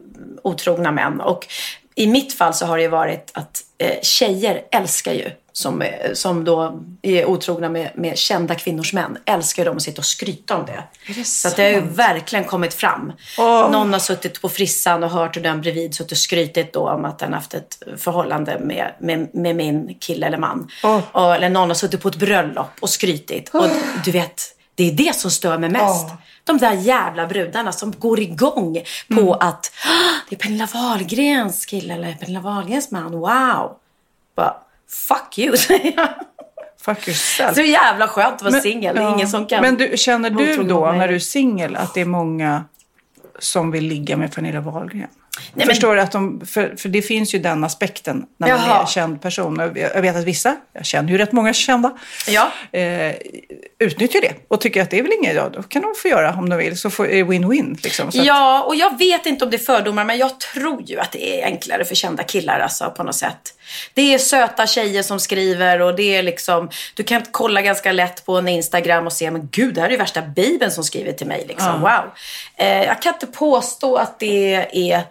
[0.43, 1.21] otrogna män.
[1.21, 1.47] Och
[1.95, 6.13] i mitt fall så har det ju varit att eh, tjejer älskar ju som, eh,
[6.15, 9.19] som då är otrogna med, med kända kvinnors män.
[9.25, 10.85] Älskar ju dem att sitta och skryta om det.
[11.15, 13.13] Det så att det har ju verkligen kommit fram.
[13.39, 13.71] Åh.
[13.71, 17.05] Någon har suttit på frissan och hört hur den bredvid suttit och skrytit då om
[17.05, 20.69] att den haft ett förhållande med, med, med min kille eller man.
[20.85, 21.01] Åh.
[21.13, 23.49] Och, eller någon har suttit på ett bröllop och skrytit.
[23.49, 23.67] Och
[24.05, 24.43] du vet,
[24.75, 26.07] det är det som stör mig mest.
[26.45, 28.75] De där jävla brudarna som går igång
[29.09, 29.29] på Mm.
[29.33, 33.13] att "Ah, det är Pernilla Wahlgrens kille eller Pernilla Wahlgrens man.
[33.13, 33.77] Wow!
[34.37, 34.55] Bara,
[35.09, 36.09] fuck you, säger jag.
[36.81, 37.55] Fuck yourself.
[37.55, 38.97] Så jävla skönt att vara singel.
[38.97, 39.15] Ja.
[39.15, 39.61] ingen som kan...
[39.63, 42.65] Men du, känner du då när du är singel att det är många
[43.39, 45.09] som vill ligga med Pernilla Wahlgren?
[45.55, 48.67] Men- Förstår du att de, för, för det finns ju den aspekten när man är
[48.69, 48.87] Jaha.
[48.87, 49.73] känd person.
[49.95, 51.93] Jag vet att vissa, jag känner ju rätt många kända,
[52.29, 52.53] Ja.
[52.79, 53.15] eh,
[53.79, 56.35] utnyttjar det och tycker att det är väl inget, ja, då kan de få göra
[56.35, 57.79] om de vill, så får, är win-win.
[57.83, 58.09] Liksom.
[58.09, 61.13] Att- Ja, och jag vet inte om det är fördomar, men jag tror ju att
[61.13, 63.55] det är enklare för kända killar alltså, på något sätt.
[63.95, 68.27] Det är söta tjejer som skriver och det är liksom, du kan kolla ganska lätt
[68.27, 71.13] på en Instagram och se, men gud, det här är ju värsta babyn som skriver
[71.13, 71.45] till mig.
[71.49, 71.81] Liksom.
[71.81, 72.11] Wow.
[72.57, 75.05] Eh, jag kan inte påstå att det är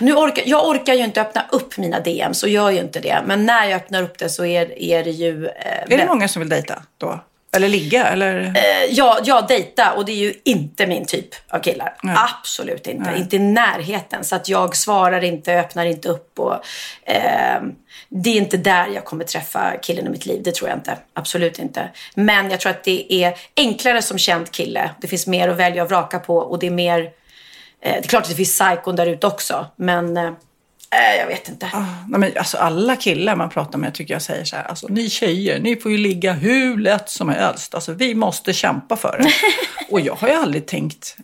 [0.00, 3.22] nu orkar, jag orkar ju inte öppna upp mina DM, så gör ju inte det.
[3.26, 5.46] Men när jag öppnar upp det så är, är det ju...
[5.46, 7.20] Eh, Är det många som vill dejta då?
[7.52, 8.06] Eller ligga?
[8.06, 8.44] Eller?
[8.56, 11.96] Eh, ja, ja, dejta och det är ju inte min typ av killar.
[12.02, 13.14] Absolut inte.
[13.16, 14.24] Inte i närheten.
[14.24, 16.54] Så att jag svarar inte, öppnar inte upp och
[17.02, 17.60] eh,
[18.08, 20.42] det är inte där jag kommer träffa killen i mitt liv.
[20.42, 20.98] Det tror jag inte.
[21.12, 21.88] Absolut inte.
[22.14, 24.90] Men jag tror att det är enklare som känd kille.
[25.00, 27.00] Det finns mer att välja och vraka på och det är mer...
[27.00, 30.16] Eh, det är klart att det finns psykon där ute också, men
[30.90, 31.70] eh, jag vet inte.
[31.72, 34.86] Ah, nej, men alltså alla killar man pratar med tycker jag säger så här, alltså,
[34.88, 37.74] ni tjejer, ni får ju ligga hur lätt som helst.
[37.74, 39.32] Alltså, vi måste kämpa för det.
[39.94, 41.16] och jag har ju aldrig tänkt,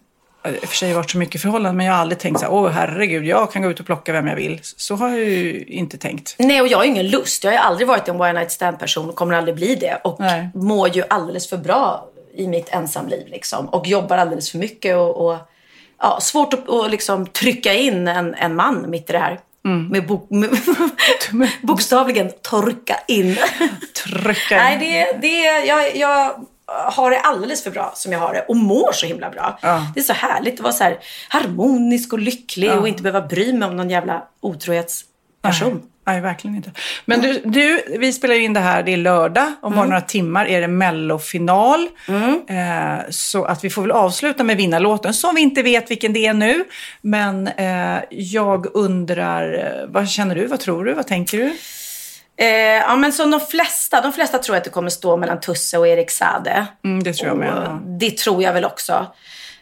[0.49, 2.53] i och för sig varit så mycket förhållanden, men jag har aldrig tänkt så här,
[2.53, 4.61] åh herregud, jag kan gå ut och plocka vem jag vill.
[4.63, 6.37] Så har jag ju inte tänkt.
[6.39, 7.45] Nej, och jag har ju ingen lust.
[7.45, 10.01] Jag har ju aldrig varit en one night stand person och kommer aldrig bli det.
[10.05, 10.49] Och Nej.
[10.55, 13.69] mår ju alldeles för bra i mitt ensamliv liksom.
[13.69, 15.37] Och jobbar alldeles för mycket och, och
[16.01, 19.41] ja, svårt att och liksom trycka in en, en man mitt i det här.
[19.65, 19.87] Mm.
[19.89, 20.51] Med, bo, med
[21.63, 23.37] bokstavligen torka in.
[24.05, 28.45] Trycka Nej, det, det, jag, jag har det alldeles för bra som jag har det
[28.49, 29.59] och mår så himla bra.
[29.63, 29.87] Ja.
[29.95, 30.99] Det är så härligt att vara så här
[31.29, 35.83] harmonisk och lycklig och inte behöva bry mig om någon jävla otrohetsperson.
[36.07, 36.71] Nej, verkligen inte.
[37.05, 39.53] Men du, du, vi spelar in det här, det är lördag.
[39.63, 39.77] Om Mm.
[39.77, 41.89] bara några timmar är det mellofinal.
[42.49, 46.27] Eh, så att vi får väl avsluta med vinnarlåten, som vi inte vet vilken det
[46.27, 46.65] är nu.
[47.01, 51.57] Men eh, jag undrar, eh, vad känner du, vad tror du, vad tänker du?
[52.37, 55.79] Eh, ja, men som de flesta, de flesta tror att det kommer stå mellan Tusse
[55.79, 56.67] och Erik Sade.
[56.85, 57.49] Mm, det tror jag med.
[57.49, 57.81] Ja.
[58.01, 59.07] det tror jag väl också.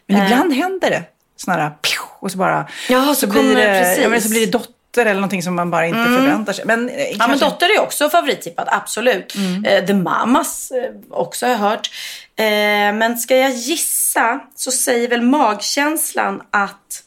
[0.07, 1.03] Men ibland händer det.
[1.37, 1.71] Sådana där,
[2.19, 2.67] och så bara...
[2.89, 4.23] Ja, så kommer- blir det, ja, men precis.
[4.23, 6.65] så blir det dotter eller någonting som man bara inte förväntar sig.
[6.65, 9.35] Men, eh, Ja, men kanske- Dotter är också favorittippad, absolut.
[9.65, 11.91] Eh, The Mamas eh, också har jag hört.
[12.35, 12.45] Eh,
[12.93, 17.03] men ska jag gissa så säger väl magkänslan att,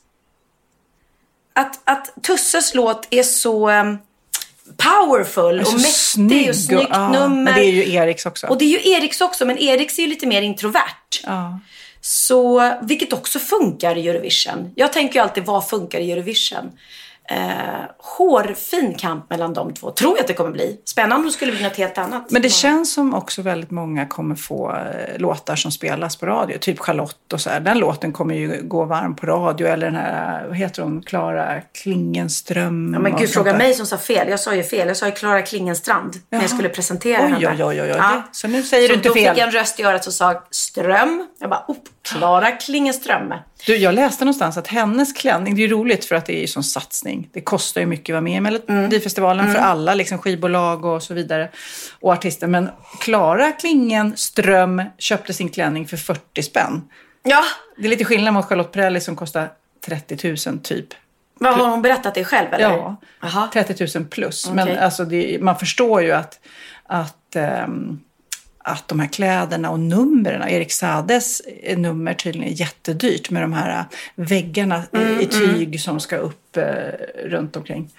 [1.52, 3.84] att, att Tusses låt är så eh,
[4.76, 7.28] powerful och så mäktig och snyggt ja, nummer.
[7.28, 8.46] Men det är ju Eriks också.
[8.46, 11.20] Och det är ju Eriks också, men Eriks är ju lite mer introvert.
[11.24, 11.60] ja.
[12.00, 14.72] Så, vilket också funkar i Eurovision.
[14.76, 16.72] Jag tänker ju alltid, vad funkar i Eurovision?
[17.30, 17.36] Eh,
[17.98, 19.90] hårfin kamp mellan de två.
[19.90, 20.80] Tror jag att det kommer bli.
[20.84, 22.30] Spännande om det skulle bli något helt annat.
[22.30, 26.58] Men det känns som också väldigt många kommer få eh, låtar som spelas på radio.
[26.58, 27.60] Typ Charlotte och så här.
[27.60, 29.66] Den låten kommer ju gå varm på radio.
[29.66, 32.90] Eller den här, vad heter hon, Klara Klingenström.
[32.94, 34.28] Ja, men gud, fråga mig som sa fel.
[34.28, 34.88] Jag sa ju fel.
[34.88, 37.64] Jag sa ju Klara Klingenstrand när jag skulle presentera Oj, henne.
[37.64, 37.88] oj, oj, oj.
[37.88, 39.28] Det- så nu säger så du inte då fel.
[39.34, 41.26] fick jag en röst i örat som sa Ström.
[41.38, 43.34] Jag bara, oh, Klara Klingenström.
[43.66, 46.40] Du, jag läste någonstans att hennes klänning, det är ju roligt för att det är
[46.40, 47.28] ju sån satsning.
[47.32, 51.14] Det kostar ju mycket att vara med i Melodifestivalen för alla, liksom skivbolag och så
[51.14, 51.48] vidare.
[52.00, 52.46] Och artister.
[52.46, 52.68] Men
[53.00, 56.82] Klara Klingenström köpte sin klänning för 40 spänn.
[57.22, 57.42] Ja,
[57.76, 59.48] Det är lite skillnad mot Charlotte Perrelli som kostar
[59.86, 60.86] 30 000 typ.
[61.38, 62.64] vad har hon berättat det själv eller?
[62.64, 63.48] Ja, Jaha.
[63.52, 64.50] 30 000 plus.
[64.50, 64.78] Men Okej.
[64.78, 66.40] alltså det, man förstår ju att,
[66.86, 68.00] att, ehm,
[68.66, 73.52] att de här kläderna och numren, Erik Sades eh, nummer tydligen är jättedyrt med de
[73.52, 77.90] här eh, väggarna i- i tyg som ska upp eh, runt omkring.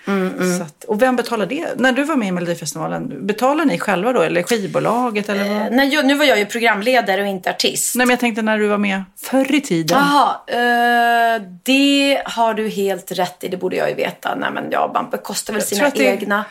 [0.58, 1.68] Så att, och vem betalar det?
[1.76, 5.30] När du var med i Melodifestivalen, betalar ni själva då eller skivbolaget?
[5.30, 5.72] Eller vad?
[5.72, 7.96] Nej, jag, nu var jag ju programledare och inte artist.
[7.96, 9.98] Nej men jag tänkte när du var med förr i tiden.
[9.98, 13.48] Jaha, eh, det har du helt rätt i.
[13.48, 14.36] Det borde jag ju veta.
[14.36, 16.46] Nej men ja, Bampe kostar väl sina det- egna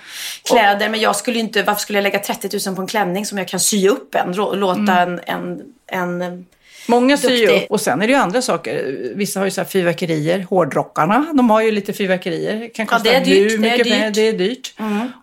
[0.50, 0.88] kläder.
[0.88, 3.48] Men jag skulle inte, varför skulle jag lägga 30 000 på en klänning som jag
[3.48, 4.32] kan sy upp en?
[4.32, 5.20] Låta Mm.
[5.26, 6.46] en, en, en
[6.86, 7.70] Många syr ju upp.
[7.70, 8.96] Och sen är det ju andra saker.
[9.14, 10.46] Vissa har ju så här fyrverkerier.
[10.50, 12.74] Hårdrockarna, de har ju lite fyrverkerier.
[12.74, 13.96] Kan Ja, kosta det är dyrt, hur det är mycket dyrt.
[13.96, 14.12] Mm.
[14.12, 14.74] Det är dyrt.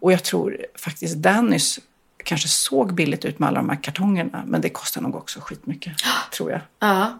[0.02, 1.80] Och jag tror faktiskt Dannys
[2.23, 4.43] kanske såg billigt ut med alla de här kartongerna.
[4.47, 5.93] Men det kostar nog också skitmycket,
[6.32, 6.62] tror jag.
[6.80, 7.19] ja.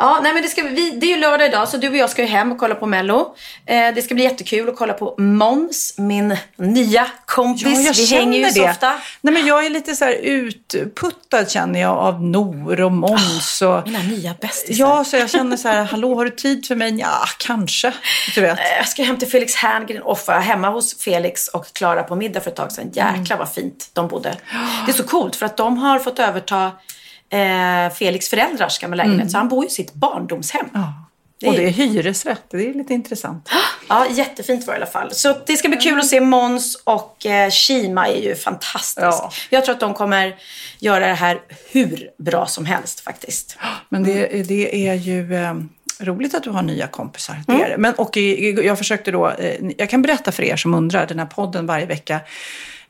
[0.00, 2.10] Ja, nej men det, ska, vi, det är ju lördag idag så du och jag
[2.10, 3.34] ska ju hem och kolla på Mello.
[3.66, 7.84] Eh, det ska bli jättekul att kolla på Måns, min nya kompis.
[7.86, 8.52] Ja, vi hänger ju det.
[8.52, 9.00] så ofta.
[9.20, 13.62] Nej, men jag är lite så här utputtad känner jag av Nor och Måns.
[13.62, 13.86] Och...
[13.86, 14.84] Mina nya bästisar.
[14.84, 16.96] Ja, så jag känner så här, hallå har du tid för mig?
[17.00, 17.92] Ja, kanske.
[18.34, 18.58] Du vet.
[18.58, 22.16] Eh, Jag ska hem till Felix Herngren och vara hemma hos Felix och Klara på
[22.16, 22.92] middag för ett tag sedan.
[22.96, 23.20] Mm.
[23.20, 24.36] Jäklar vad fint de bodde.
[24.86, 26.72] Det är så coolt för att de har fått överta
[27.32, 29.20] eh, Felix föräldrars gamla lägenhet.
[29.20, 29.30] Mm.
[29.30, 30.66] Så han bor ju i sitt barndomshem.
[31.40, 33.48] Det Och är- det är hyresrätt, det är lite intressant.
[33.88, 35.14] Ja, jättefint var det i alla fall.
[35.14, 38.98] Så det ska bli kul att se Måns och eh, Shima är ju fantastisk.
[39.06, 39.30] Ja.
[39.50, 40.36] Jag tror att de kommer
[40.78, 41.40] göra det här
[41.72, 43.56] hur bra som helst faktiskt.
[43.88, 45.54] Men det, det är ju eh,
[46.00, 47.36] roligt att du har nya kompisar.
[47.46, 47.76] Det är det.
[47.78, 48.16] Men, och
[48.64, 51.86] jag försökte då, eh, jag kan berätta för er som undrar, den här podden varje
[51.86, 52.20] vecka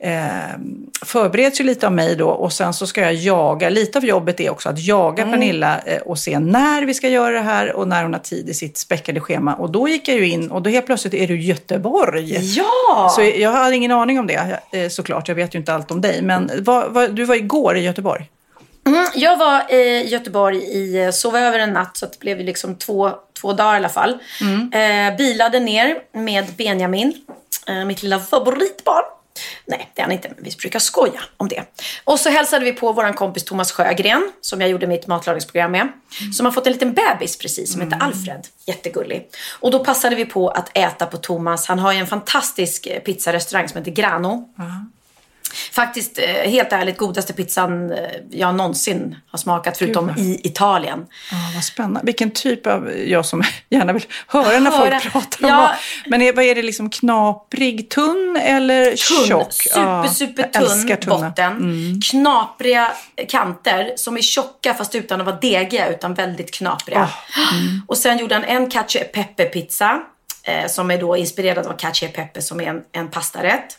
[0.02, 0.58] eh,
[1.02, 4.40] förbereds ju lite av mig då och sen så ska jag jaga, lite av jobbet
[4.40, 7.88] är också att jaga Pernilla eh, och se när vi ska göra det här och
[7.88, 9.54] när hon har tid i sitt späckade schema.
[9.54, 12.56] Och då gick jag ju in och då helt plötsligt är du i Göteborg.
[12.56, 13.12] Ja!
[13.16, 16.00] Så jag hade ingen aning om det eh, såklart, jag vet ju inte allt om
[16.00, 16.22] dig.
[16.22, 18.30] Men vad, vad, du var igår i Göteborg.
[18.86, 22.74] Mm, jag var i Göteborg i, eh, sov över en natt så det blev liksom
[22.74, 24.18] två, två dagar i alla fall.
[24.72, 27.12] Eh, bilade ner med Benjamin,
[27.68, 29.04] eh, mitt lilla favoritbarn.
[29.66, 31.64] Nej, det är han inte, men vi brukar skoja om det.
[32.04, 35.88] Och så hälsade vi på vår kompis Thomas Sjögren, som jag gjorde mitt matlagningsprogram med.
[36.36, 38.46] Som har fått en liten bebis precis, som heter Alfred.
[38.66, 39.28] Jättegullig.
[39.60, 41.66] Och då passade vi på att äta på Thomas.
[41.66, 44.48] Han har ju en fantastisk pizzarestaurang som heter Grano.
[45.72, 47.98] Faktiskt, eh, helt ärligt, godaste pizzan eh,
[48.30, 51.06] jag någonsin har smakat, förutom vad- i Italien.
[51.30, 52.00] Ja, vad spännande.
[52.04, 55.00] Vilken typ av, jag som gärna vill höra när Höra.
[55.00, 55.56] folk pratar om Ja.
[55.56, 55.70] mat.
[56.06, 59.52] Men är, vad är det liksom knaprig, tunn eller Tunn, tjock?
[59.52, 61.52] super, Ja, super tunn botten.
[61.52, 62.00] Mm.
[62.00, 62.92] Knapriga
[63.28, 67.00] kanter som är tjocka fast utan att vara degiga, utan väldigt knapriga.
[67.36, 67.82] Ah, mm.
[67.88, 70.00] Och sen gjorde han en cacio e pepe pizza
[70.42, 73.78] eh, som är då inspirerad av cacio e pepe som är en, en pastarätt.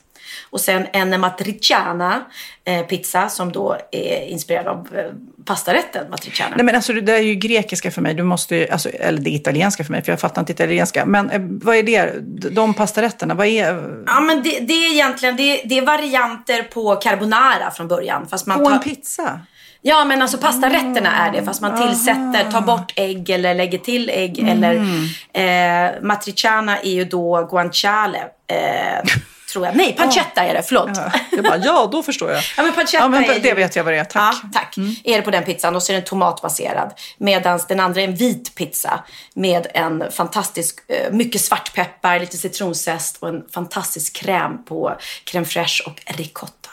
[0.52, 2.24] Och sen en matriciana
[2.66, 5.06] eh, pizza som då är inspirerad av eh,
[5.46, 6.56] pastarätten matriciana.
[6.56, 9.30] Nej men alltså det där är ju grekiska för mig, du måste alltså, eller det
[9.30, 11.06] är italienska för mig för jag fattar inte italienska.
[11.06, 15.36] Men eh, vad är det, de pastarätterna, vad är, Ja, men det, det är egentligen
[15.36, 18.28] det, det är varianter på carbonara från början.
[18.28, 19.40] Fast man på tar, en pizza?
[19.82, 21.44] Ja, men alltså pastarätterna är det.
[21.44, 24.40] Fast man tillsätter, tar bort ägg eller lägger till ägg.
[24.40, 24.76] Eller
[25.34, 28.20] eh, matriciana är ju då guanciale.
[28.48, 29.12] Eh,
[29.54, 29.76] tror jag.
[29.76, 30.64] Nej, pancetta är det.
[30.64, 30.90] Förlåt.
[30.96, 32.44] Ja, jag bara, ja då förstår jag.
[32.58, 34.36] Ja, men pancetta Ja, men är det ju- vet jag vad det är, tack.
[34.44, 34.78] Ja, tack.
[35.04, 35.76] Är det på den pizzan.
[35.76, 36.94] Och så är den tomatbaserad.
[37.18, 39.04] Medan den andra är en vit pizza.
[39.34, 44.96] Med en fantastisk, eh, mycket svartpeppar, lite citronzest och en fantastisk kräm på
[45.26, 46.70] crème fraîche och ricotta.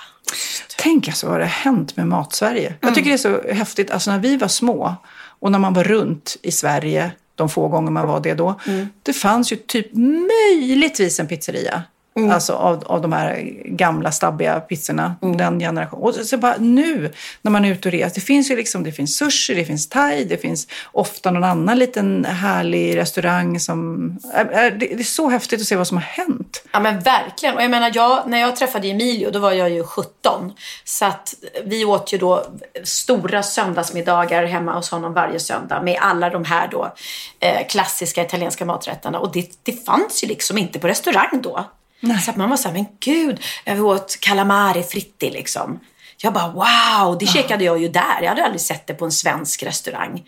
[0.76, 2.66] Tänk alltså vad det har hänt med Matsverige.
[2.66, 2.78] Mm.
[2.80, 4.94] Jag tycker det är så häftigt, alltså när vi var små
[5.40, 8.60] och när man var runt i Sverige de få gånger man var det då.
[8.66, 8.88] Mm.
[9.02, 11.82] Det fanns ju typ möjligtvis en pizzeria.
[12.18, 12.30] Mm.
[12.30, 15.36] Alltså av, av de här gamla stabbiga pizzorna, Mm.
[15.36, 16.04] den generationen.
[16.04, 17.12] Och så, bara nu
[17.42, 19.88] när man är ute och reser, det finns ju liksom, det finns sushi, det finns
[19.88, 24.18] thai, det finns ofta någon annan liten härlig restaurang som...
[24.34, 26.64] Är, det det är så häftigt att se vad som har hänt.
[26.72, 27.54] Ja men verkligen.
[27.54, 30.52] Och jag menar, jag, när jag träffade Emilio då var jag ju 17.
[30.84, 32.44] Så att vi åt ju då
[32.84, 36.94] stora söndagsmiddagar hemma hos honom varje söndag med alla de här då
[37.40, 39.18] eh, klassiska italienska maträtterna.
[39.18, 41.64] Och det, det fanns ju liksom inte på restaurang då.
[42.24, 45.80] Så att man var så här, men gud, jag åt calamari fritti liksom.
[46.22, 48.22] Jag bara wow, det käkade jag ju där.
[48.22, 50.22] Jag hade aldrig sett det på en svensk restaurang.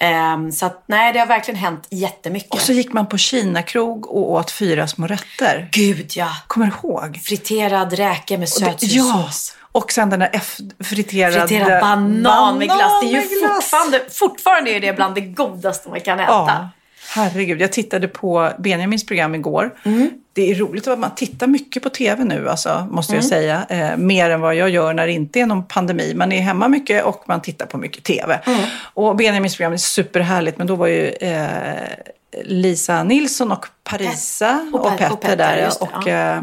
[0.00, 2.52] Ehm, så att nej, det har verkligen hänt jättemycket.
[2.52, 5.68] Och så gick man på Kina-krog och åt fyra små rätter.
[5.72, 6.28] Gud ja.
[6.46, 7.20] Kommer du ihåg?
[7.24, 9.54] Friterad räka med sötsursås.
[9.56, 11.48] Ja, och sen den där F- friterad...
[11.48, 13.00] Friterad banan, med glass.
[13.02, 16.32] Det är ju fortfarande, fortfarande är det bland det godaste man kan äta.
[16.32, 16.68] Ja,
[17.08, 17.60] herregud.
[17.60, 19.74] Jag tittade på Benjamins program igår.
[19.84, 20.10] Mm.
[20.32, 23.28] Det är roligt att man tittar mycket på tv nu, alltså, måste jag Mm.
[23.30, 23.66] säga.
[23.68, 26.12] Eh, mer än vad jag gör när det inte är någon pandemi.
[26.14, 28.40] Man är hemma mycket och man tittar på mycket tv.
[28.46, 28.60] Mm.
[28.94, 31.46] Och Benjamins program är superhärligt, men då var ju eh,
[32.44, 35.70] Lisa Nilsson och Parisa Och och, Per- Petter och Petter, där.
[35.80, 36.42] och, ja.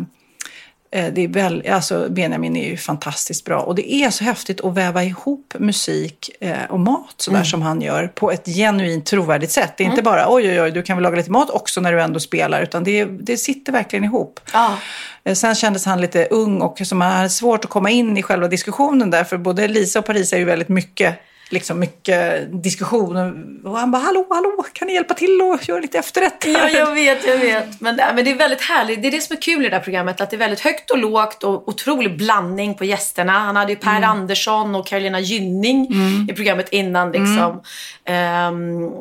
[0.91, 4.61] Eh, Det är väl, alltså Benjamin är ju fantastiskt bra och det är så häftigt
[4.61, 7.45] att väva ihop musik eh, och mat sådär Mm.
[7.45, 9.73] som han gör på ett genuint trovärdigt sätt.
[9.77, 11.91] Det är inte bara oj oj oj, du kan väl laga lite mat också när
[11.91, 14.39] du ändå spelar utan det, det sitter verkligen ihop.
[14.53, 14.77] Ja.
[15.23, 18.23] Eh, Sen kändes han lite ung och som han hade svårt att komma in i
[18.23, 21.15] själva diskussionen där för både Lisa och Paris är ju väldigt mycket
[21.49, 23.17] liksom mycket diskussion.
[23.65, 26.45] Och han bara, hallå, hallå, kan ni hjälpa till och göra lite efterrätt?
[26.45, 27.81] Ja, jag vet, jag vet.
[27.81, 29.01] Men, äh, men det är väldigt härligt.
[29.01, 30.21] Det är det som är kul i det här programmet.
[30.21, 33.31] Att det är väldigt högt och lågt och otrolig blandning på gästerna.
[33.31, 34.09] Han hade ju Per Mm.
[34.09, 35.87] Andersson och Carolina Gynning
[36.29, 37.11] i programmet innan.
[37.11, 37.61] Liksom.
[38.05, 38.91] Ehm,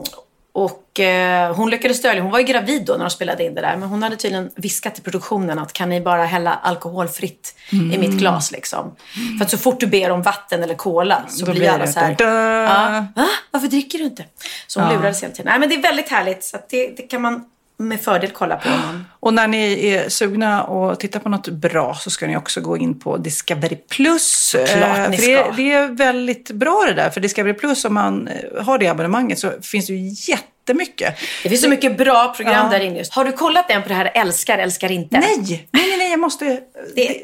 [0.56, 3.60] och eh, hon lyckades dölja, hon var ju gravid då när de spelade in det
[3.60, 3.76] där.
[3.76, 8.00] Men hon hade tydligen viskat till produktionen att kan ni bara hälla alkoholfritt i Mm.
[8.00, 8.96] mitt glas liksom.
[9.38, 12.00] För att så fort du ber om vatten eller cola så Då blir alla så
[12.00, 12.16] här.
[12.18, 13.26] Ja, Va?
[13.50, 14.24] Varför dricker du inte?
[14.66, 14.96] Så hon Ja.
[14.98, 15.50] lurades hela tiden.
[15.50, 16.44] Nej men det är väldigt härligt.
[16.44, 17.44] Så det, det kan man
[17.88, 18.68] med fördel kolla på.
[18.68, 19.04] Om man...
[19.20, 22.76] Och när ni är sugna och titta på något bra så ska ni också gå
[22.76, 24.56] in på Discovery Plus.
[24.66, 25.52] Klart Eh, ni det, ska.
[25.56, 27.10] det är väldigt bra det där.
[27.10, 31.14] För Discovery Plus, om man eh, har det abonnemanget så finns det ju jättemycket.
[31.42, 32.78] Det finns så mycket bra program Ja.
[32.78, 33.12] där inne just.
[33.14, 35.18] Har du kollat än på det här Älskar, älskar inte?
[35.20, 36.60] Nej, nej, nej, nej jag måste...
[36.96, 37.16] Det,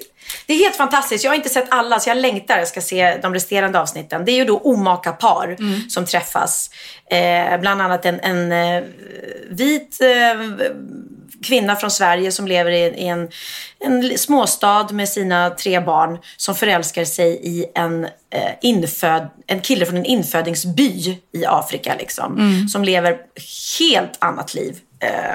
[0.46, 1.24] det är helt fantastiskt.
[1.24, 2.58] Jag har inte sett alla så jag längtar.
[2.58, 4.24] Jag ska se de resterande avsnitten.
[4.24, 5.56] Det är ju då omaka par
[5.90, 6.70] som träffas.
[7.10, 8.82] Eh, bland annat en, en eh,
[9.50, 10.68] vit eh,
[11.42, 13.28] kvinna från Sverige som lever i, i en,
[13.78, 19.86] en småstad med sina tre barn som förälskar sig i en, eh, inföd, en kille
[19.86, 21.94] från en infödingsby i Afrika.
[21.98, 22.36] Liksom,
[22.68, 23.18] Som lever
[23.78, 24.76] helt annat liv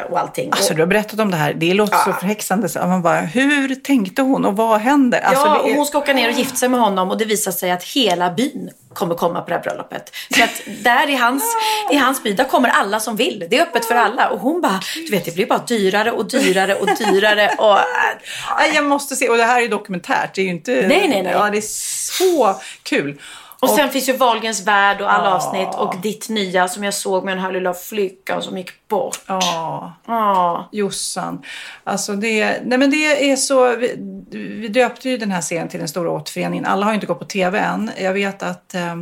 [0.09, 0.49] och allting.
[0.51, 1.53] Alltså du har berättat om det här.
[1.53, 2.69] Det låter så förhäxande.
[2.69, 5.19] Så man bara, hur tänkte hon och vad händer?
[5.19, 7.51] Alltså, ja, och hon ska åka ner och gifta sig med honom och det visar
[7.51, 10.11] sig att hela byn kommer komma på det här bröllopet.
[10.37, 11.43] Så att där i hans,
[11.91, 13.47] i hans by, där kommer alla som vill.
[13.49, 14.29] Det är öppet för alla.
[14.29, 17.49] Och hon bara, du vet det blir bara dyrare och dyrare och dyrare.
[17.57, 17.77] Och,
[18.59, 19.29] Nej, jag måste se.
[19.29, 20.35] Och det här är dokumentärt.
[20.35, 20.71] Det är ju inte...
[20.71, 21.31] Nej, nej, nej.
[21.31, 21.61] Ja, det är
[22.17, 23.19] så kul.
[23.65, 27.25] Och sen finns ju Wahlgrens värld och alla avsnitt och ditt nya som jag såg
[27.25, 29.19] med den här lilla flickan som gick bort.
[29.27, 29.93] Ja.
[30.05, 30.69] Ja.
[30.71, 31.41] Jossan.
[31.83, 33.95] Alltså det, nej men det är så, vi,
[34.61, 36.65] vi döpte ju den här serien till Den stora återföreningen.
[36.65, 37.91] Alla har ju inte gått på tv än.
[37.97, 38.95] Jag vet att eh,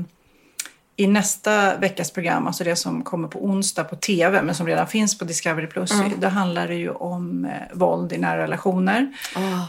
[0.96, 4.88] i nästa veckas program, alltså det som kommer på onsdag på tv, men som redan
[4.88, 6.12] finns på Discovery Plus, Mm.
[6.20, 9.08] där handlar det ju om eh, våld i nära relationer.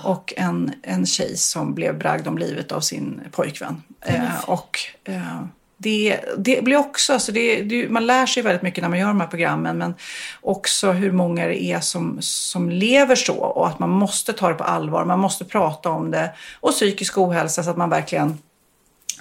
[0.05, 3.83] Och en, en tjej som blev bragd om livet av sin pojkvän.
[4.01, 5.41] Eh, och eh,
[5.77, 9.09] det, det blir också, alltså det, det, man lär sig väldigt mycket när man gör
[9.09, 9.95] de här programmen, men
[10.41, 14.55] också hur många det är som, som lever så och att man måste ta det
[14.55, 18.39] på allvar, man måste prata om det och psykisk ohälsa så att man verkligen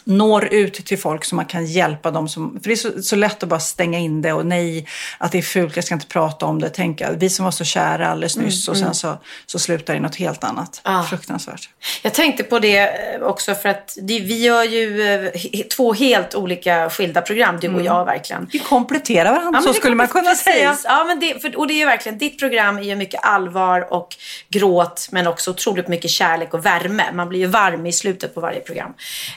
[0.04, 2.28] når ut till folk så man kan hjälpa dem.
[2.30, 4.88] Som, för det är så, så lätt att bara stänga in det och nej,
[5.18, 6.70] att det är fult, jag ska inte prata om det.
[6.70, 10.02] Tänka, vi som var så kära alldeles nyss och sen så, så slutar det i
[10.02, 10.82] något helt annat.
[10.84, 11.04] Ah.
[11.04, 11.70] Fruktansvärt.
[12.02, 16.36] Jag tänkte på det eh, också för att det, vi gör ju eh, två helt
[16.36, 18.48] olika skilda program, du och jag verkligen.
[18.52, 20.44] Vi kompletterar varandra, men så skulle man kunna precis.
[20.44, 20.78] säga.
[20.84, 23.94] Ja, men det, för, och det är ju verkligen, ditt program är ju mycket allvar
[23.94, 24.16] och
[24.50, 27.04] gråt men också otroligt mycket kärlek och värme.
[27.14, 28.94] Man blir ju varm i slutet på varje program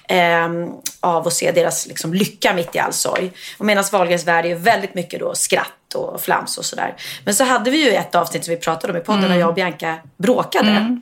[0.09, 0.56] ehm,
[1.01, 3.33] av att se deras liksom, lycka mitt i all sorg.
[3.59, 6.95] Och medan Wahlgrens värld är ju väldigt mycket då skratt och flams och sådär.
[7.25, 9.31] Men så hade vi ju ett avsnitt som vi pratade om i podden Mm.
[9.31, 10.99] när jag och Bianca bråkade.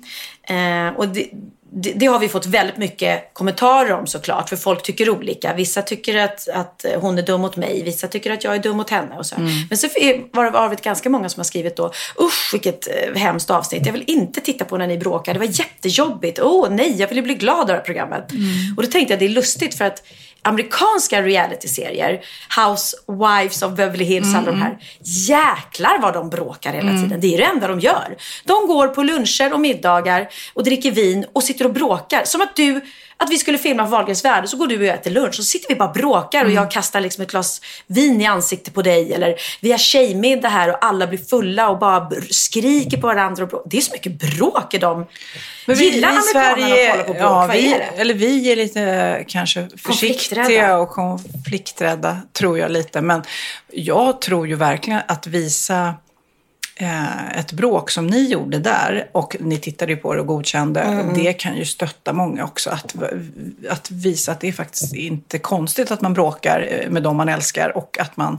[0.48, 1.28] Eh, och det,
[1.76, 4.48] det, det har vi fått väldigt mycket kommentarer om såklart.
[4.48, 5.54] För folk tycker olika.
[5.54, 7.82] Vissa tycker att, att hon är dum mot mig.
[7.82, 9.14] Vissa tycker att jag är dum mot henne.
[9.18, 9.34] Och så.
[9.68, 9.88] Men så
[10.32, 11.92] var det var det ganska många som har skrivit då.
[12.20, 13.86] Usch vilket eh, hemskt avsnitt.
[13.86, 15.32] Jag vill inte titta på när ni bråkar.
[15.32, 16.40] Det var jättejobbigt.
[16.42, 18.32] Åh nej, jag vill ju bli glad av det här programmet.
[18.76, 20.02] Och då tänkte jag det är lustigt för att
[20.44, 22.20] amerikanska realityserier,
[22.56, 24.78] Housewives of Beverly Hills, alla de här.
[25.02, 27.20] Jäklar vad de bråkar hela tiden.
[27.20, 28.16] Det är det enda de gör.
[28.44, 32.24] De går på luncher och middagar och dricker vin och sitter och bråkar.
[32.24, 32.80] Som att du,
[33.24, 35.42] att vi skulle filma på Wahlgrens värld så går du och äter lunch och så
[35.42, 38.82] sitter vi bara och bråkar och jag kastar liksom ett glas vin i ansiktet på
[38.82, 39.12] dig.
[39.12, 43.42] Eller vi har tjejmiddag här och alla blir fulla och bara skriker på varandra.
[43.42, 43.62] Och bråk.
[43.66, 45.06] Det är så mycket bråk i dem.
[45.66, 47.24] Men vi, Gillar vi amerikanerna Sverige, att hålla på och bråka?
[47.24, 48.00] ja, Vad vi, är det?
[48.00, 53.00] eller vi är lite kanske försiktiga och konflikträdda, tror jag lite.
[53.00, 53.22] Men
[53.72, 55.94] jag tror ju verkligen att visa
[57.34, 61.14] ett bråk som ni gjorde där och ni tittade ju på det och godkände, Mm.
[61.14, 62.70] det kan ju stötta många också.
[62.70, 62.94] Att,
[63.70, 67.28] att visa att det är faktiskt inte konstigt att man bråkar eh, med dem man
[67.28, 68.38] älskar och att man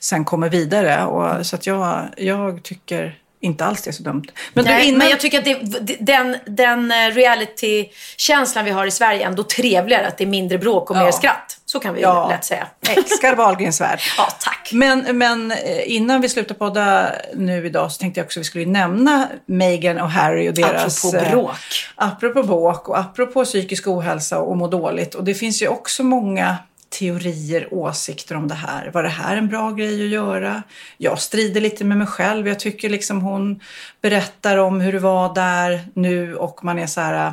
[0.00, 1.04] sen kommer vidare.
[1.04, 4.24] Och, så att jag, jag tycker inte alls det är så dumt.
[4.54, 4.98] Men, Nej, du, innan...
[4.98, 5.44] men jag tycker att
[5.80, 10.06] det, den, den eh, reality-känslan vi har i Sverige är ändå trevligare.
[10.06, 11.04] Att det är mindre bråk och Ja.
[11.04, 11.55] mer skratt.
[11.68, 12.28] Så kan vi Ja.
[12.28, 12.66] lätt säga.
[12.96, 14.00] älskar Wahlgrens värld.
[14.18, 14.70] Ja, tack.
[14.72, 18.44] Men, men eh, innan vi slutar podda nu idag så tänkte jag också att vi
[18.46, 21.04] skulle nämna Meghan och Harry och deras...
[21.04, 21.56] Apropå eh, bråk.
[21.94, 25.14] Apropå bråk och apropå psykisk ohälsa och må dåligt.
[25.14, 26.56] Och det finns ju också många
[26.88, 28.90] teorier, åsikter om det här.
[28.94, 30.62] Var det här en bra grej att göra?
[30.96, 32.48] Jag strider lite med mig själv.
[32.48, 33.60] Jag tycker liksom hon
[34.02, 37.32] berättar om hur det var där nu och man är så här,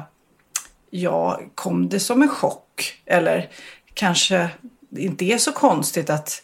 [0.89, 2.93] ja, kom det som en chock?
[3.05, 3.49] Eller
[3.93, 4.49] kanske
[4.97, 6.41] inte är så konstigt att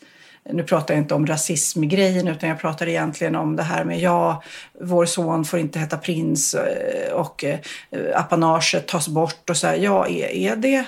[0.51, 4.43] nu pratar jag inte om rasismgrejen utan jag pratar egentligen om det här med ja,
[4.81, 7.59] vår son får inte heta prins eh, och eh,
[8.15, 9.75] apanaget tas bort och så här.
[9.75, 10.85] Ja, är, är det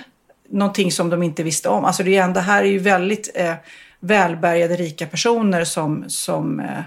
[0.49, 1.85] någonting som de inte visste om?
[1.85, 3.53] Alltså det, är, det här är ju väldigt eh,
[3.99, 6.81] välbärgade rika personer som, som, eh,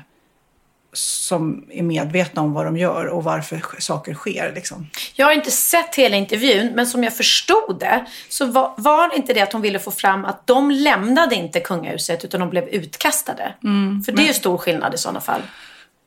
[0.95, 4.53] som är medvetna om vad de gör och varför saker sker.
[4.55, 4.87] Liksom.
[5.15, 9.17] Jag har inte sett hela intervjun, men som jag förstod det så var, var det
[9.17, 12.69] inte det att hon ville få fram att de lämnade inte kungahuset utan de blev
[12.69, 13.55] utkastade.
[14.07, 15.43] För det är ju stor skillnad i sådana fall.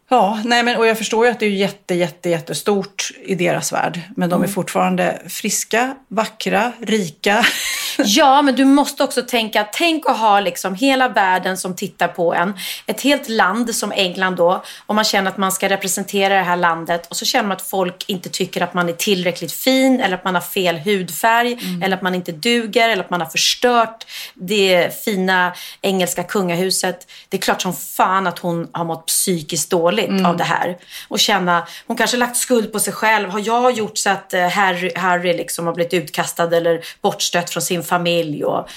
[0.09, 3.73] Ja, nej men, och jag förstår ju att det är jätte, jätte, jättestort i deras
[3.73, 4.01] värld.
[4.15, 7.45] Men de är fortfarande friska, vackra, rika.
[7.99, 12.33] Ja, men du måste också tänka, tänk att ha liksom hela världen som tittar på
[12.33, 12.53] en.
[12.85, 14.63] Ett helt land som England då.
[14.85, 17.07] Och man känner att man ska representera det här landet.
[17.07, 19.99] Och så känner man att folk inte tycker att man är tillräckligt fin.
[19.99, 21.59] Eller att man har fel hudfärg.
[21.83, 22.89] Eller att man inte duger.
[22.89, 27.07] Eller att man har förstört det fina engelska kungahuset.
[27.29, 30.77] Det är klart som fan att hon har mått psykiskt dåligt av det här.
[31.07, 33.29] Och känna, hon kanske lagt skuld på sig själv.
[33.29, 37.63] Har jag gjort så att eh, Harry, Harry liksom har blivit utkastad eller bortstött från
[37.63, 38.45] sin familj?
[38.45, 38.69] Och,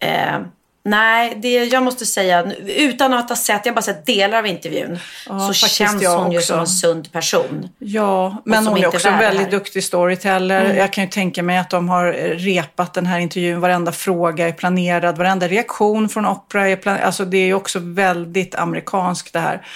[0.00, 0.40] eh,
[0.86, 4.46] nej, det, jag måste säga, utan att ha sett, jag har bara sett delar av
[4.46, 6.46] intervjun, Ja, så känns hon ju också.
[6.46, 7.68] som en sund person.
[7.78, 10.64] Ja, men hon är också en väldigt duktig storyteller.
[10.64, 10.76] Mm.
[10.76, 13.60] Jag kan ju tänka mig att de har repat den här intervjun.
[13.60, 17.04] Varenda fråga är planerad, varenda reaktion från Oprah är planerad.
[17.04, 19.66] Alltså det är ju också väldigt amerikanskt det här.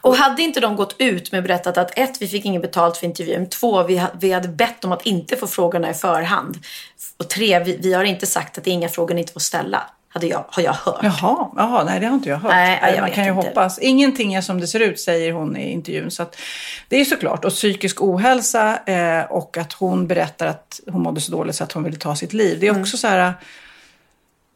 [0.00, 3.06] Och hade inte de gått ut med berättat att ett, vi fick inget betalt för
[3.06, 3.48] intervjun.
[3.48, 6.58] Två, vi, vi hade bett om att inte få frågorna i förhand.
[7.16, 9.40] Och tre, vi, vi har inte sagt att det är inga frågor ni inte får
[9.40, 9.82] ställa.
[10.12, 10.98] Hade jag, har jag hört.
[11.02, 12.52] Jaha, jaha, nej det har inte jag hört.
[12.52, 13.48] Nej, jag man kan ju inte.
[13.48, 13.78] hoppas.
[13.78, 16.10] Ingenting är som det ser ut, säger hon i intervjun.
[16.10, 16.36] Så att,
[16.88, 17.44] det är såklart.
[17.44, 21.72] Och psykisk ohälsa eh, och att hon berättar att hon mådde så dåligt så att
[21.72, 22.60] hon ville ta sitt liv.
[22.60, 23.32] Det är också så här...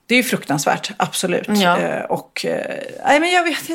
[0.07, 1.48] Det är ju fruktansvärt, absolut.
[1.48, 1.78] Ja.
[1.78, 3.68] Eh, och, eh, men jag, vet,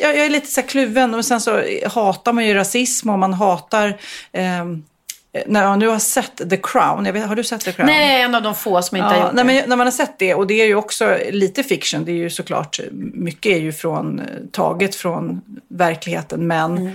[0.00, 1.10] jag, jag är lite så kluven.
[1.10, 3.96] Men sen så hatar man ju rasism och man hatar...
[4.32, 4.84] ehm,
[5.46, 7.86] när jag nu har sett The Crown, jag vet, har du sett The Crown?
[7.86, 9.52] Nej, en av de få som inte har Ja, gjort nej, det.
[9.60, 12.16] men när man har sett det, och det är ju också lite fiction, det är
[12.16, 12.80] ju såklart,
[13.14, 16.92] mycket är ju från, eh, taget från verkligheten, men Mm.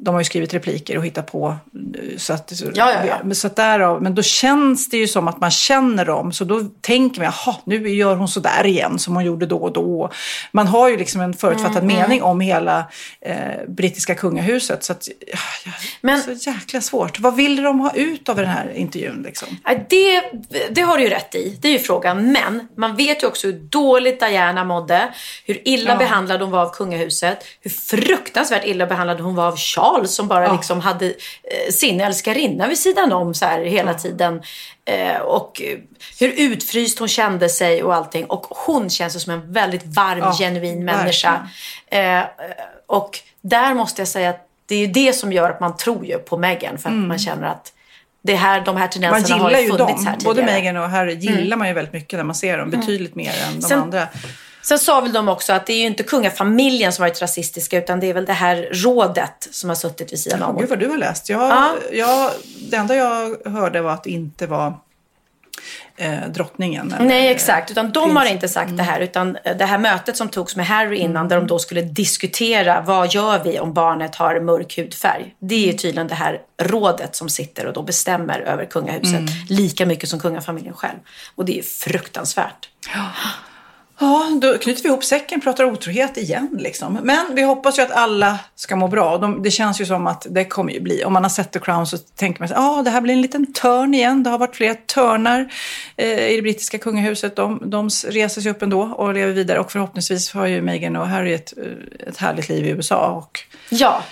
[0.00, 1.48] De har ju skrivit repliker och hittat på.
[1.48, 3.34] eh, Så att, Ja, ja, ja.
[3.34, 6.60] Så att därav, men då känns det ju som att man känner dem, så då
[6.80, 10.10] tänker man, jaha, nu gör hon så där igen som hon gjorde då och då.
[10.52, 12.84] Man har ju liksom en förutfattad Mm, mening om hela
[13.20, 13.36] eh,
[13.68, 15.08] brittiska kungahuset, så att,
[16.00, 17.20] Men- så jäkla svårt.
[17.20, 19.48] Vad vill de ha ut av den här intervjun liksom?
[19.88, 20.22] Det,
[20.70, 21.58] det har du ju rätt i.
[21.62, 22.32] Det är ju frågan.
[22.32, 25.08] Men man vet ju också hur dåligt Diana mådde.
[25.44, 27.38] Hur illa behandlad hon var av kungahuset.
[27.60, 30.52] Hur fruktansvärt illa behandlad hon var av Charles som bara Ja.
[30.52, 34.42] liksom hade eh, sin älskarinna vid sidan om så här hela tiden.
[34.84, 35.62] Eh, och
[36.20, 38.24] hur utfryst hon kände sig och allting.
[38.24, 41.48] Och hon känns som en väldigt varm, Ja, genuin människa.
[41.86, 42.20] Eh,
[42.86, 46.18] och där måste jag säga att det är det som gör att man tror ju
[46.18, 46.78] på Meghan.
[46.78, 47.08] För att Mm.
[47.08, 47.72] man känner att
[48.22, 50.06] det här, de här tendenserna har ju ju funnits dem.
[50.06, 50.60] här Både tidigare.
[50.60, 51.58] Meghan och Harry gillar Mm.
[51.58, 52.70] man ju väldigt mycket när man ser dem.
[52.70, 54.08] Betydligt mer än de Sen- andra.
[54.68, 58.00] Sen sa väl de också att det är ju inte kungafamiljen som varit rasistiska utan
[58.00, 60.56] det är väl det här rådet som har suttit vid sidan om.
[60.56, 61.28] gud vad du har läst.
[61.28, 61.74] Jag, Ja.
[61.92, 62.30] jag,
[62.70, 64.74] det enda jag hörde var att det inte var
[65.96, 66.92] eh, drottningen.
[66.92, 67.70] eller, Nej, exakt.
[67.70, 68.34] Utan de har prins.
[68.34, 69.00] inte sagt det här.
[69.00, 73.12] Utan det här mötet som togs med Harry innan, där de då skulle diskutera vad
[73.14, 75.34] gör vi om barnet har mörk hudfärg.
[75.38, 79.86] Det är ju tydligen det här rådet som sitter och då bestämmer över kungahuset lika
[79.86, 80.98] mycket som kungafamiljen själv.
[81.34, 82.68] Och det är ju fruktansvärt.
[82.94, 83.06] Ja,
[84.40, 86.48] då knyter vi ihop säcken, pratar otrohet igen.
[86.58, 86.98] Liksom.
[87.02, 89.18] Men vi hoppas ju att alla ska må bra.
[89.18, 91.04] De, det känns ju som att det kommer ju bli.
[91.04, 93.22] Om man har sett The Crown så tänker man sig ja, det här blir en
[93.22, 94.22] liten törn igen.
[94.22, 95.52] Det har varit flera törnar
[95.96, 97.36] eh, i det brittiska kungahuset.
[97.36, 99.58] De, de reser sig upp ändå och lever vidare.
[99.58, 103.08] Och förhoppningsvis har ju Meghan och Harry ett, eh, ett härligt liv i USA.
[103.08, 104.02] Och Ja,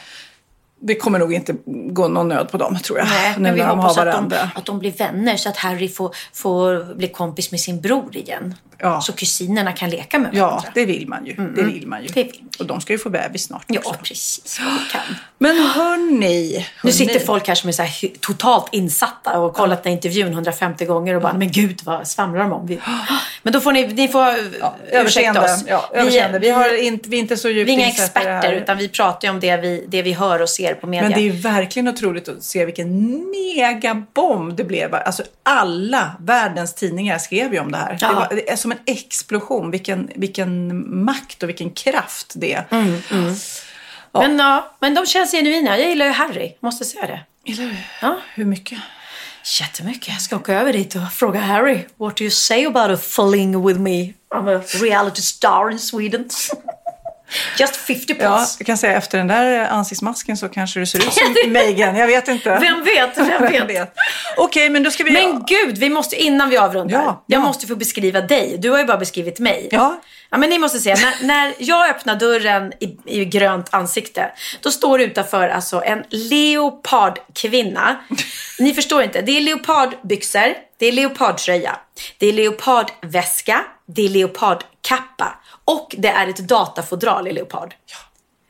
[0.80, 3.09] det kommer nog inte gå någon nöd på dem, tror jag.
[3.09, 6.95] nej, men vi hoppas att de, att de blir vänner så att Harry får, får
[6.95, 8.55] bli kompis med sin bror igen.
[8.79, 9.01] Ja.
[9.01, 10.68] Så kusinerna kan leka med Ja, varandra.
[10.74, 11.35] det vill man ju.
[11.35, 12.09] Det vill man ju.
[12.09, 13.64] Det vill Och de ska ju få bebis snart.
[13.66, 13.95] Ja, också.
[14.03, 14.61] precis.
[14.61, 15.01] Vi kan.
[15.39, 19.83] Men hörni, Nu sitter folk här som är så här totalt insatta och har kollat
[19.83, 22.66] den intervjun 150 gånger och bara, men gud vad svamlar de om?
[22.66, 22.81] Vi...
[23.43, 25.41] Men då får ni, ni får ursäkta Överseende.
[25.41, 25.64] oss.
[25.68, 26.39] Ja, överseende.
[26.39, 29.29] Vi, har inte, vi är inte så djupt vi är inga experter utan vi pratar
[29.29, 31.09] ju om det vi, det vi hör och ser på media.
[31.09, 34.95] Men det är verkligen otroligt att se vilken megabomb det blev.
[34.95, 37.99] Alltså alla världens tidningar skrev ju om det här.
[38.01, 38.27] Ja.
[38.31, 39.71] Det, var, som en explosion.
[39.71, 42.67] Vilken, vilken makt och vilken kraft det är.
[42.71, 43.01] Mm,
[44.12, 45.79] men, ja, men de känns genuina.
[45.79, 47.21] Jag gillar ju Harry, måste säga det.
[47.45, 47.77] Gillar du?
[48.03, 48.19] Ja.
[48.35, 48.79] Hur mycket?
[49.61, 50.09] Jättemycket.
[50.09, 51.85] Jag ska åka över dit och fråga Harry.
[51.97, 54.12] What do you say about a fling with me?
[54.35, 56.29] I'm a reality star in Sweden.
[57.59, 58.18] Just 50 plus.
[58.20, 61.97] Ja, jag kan säga efter den där ansiktsmasken så kanske du ser ut som Meghan.
[61.97, 62.59] Jag vet inte.
[62.61, 63.18] Vem vet?
[63.53, 63.95] Vem vet?
[64.37, 65.11] Okej, men då ska vi...
[65.11, 67.03] Men gud, vi måste innan vi avrundar.
[67.03, 67.45] Ja, jag ja.
[67.45, 68.57] måste få beskriva dig.
[68.59, 69.68] Du har ju bara beskrivit mig.
[69.70, 70.01] Ja.
[70.31, 74.70] Ja, men ni måste se, när, när jag öppnar dörren i, i grönt ansikte, då
[74.70, 77.97] står utanför alltså en leopardkvinna.
[78.59, 81.77] Ni förstår inte, det är leopardbyxor, det är leopardtröja,
[82.18, 87.75] det är leopardväska, det är leopardkappa och det är ett datafodral i leopard.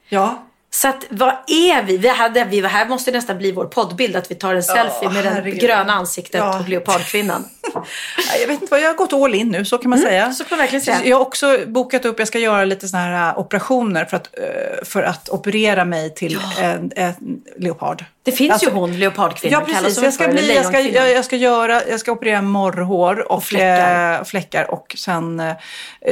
[0.09, 0.43] Ja.
[0.71, 2.09] Så att, vad är vi?
[2.09, 5.25] Hade, vi, det här måste nästan bli vår poddbild, att vi tar en selfie med
[5.25, 5.61] det herregud.
[5.61, 6.59] gröna ansiktet Ja.
[6.61, 7.45] och leopardkvinnan.
[8.41, 10.23] Jag vet inte vad, jag har gått all in nu, så kan man säga.
[10.23, 11.01] Mm, så kan man verkligen säga.
[11.05, 14.39] Jag har också bokat upp, jag ska göra lite såna här äh, operationer för att,
[14.39, 17.15] äh, för att operera mig till en, en
[17.57, 18.05] leopard.
[18.27, 20.03] Det finns Alltså- ju hon, leopardkvinnan, Ja, precis.
[20.03, 24.19] Jag ska, bli, jag, ska, jag, jag, ska göra, jag ska operera morrhår och, fläckar.
[24.19, 25.55] eh, fläckar och sen eh,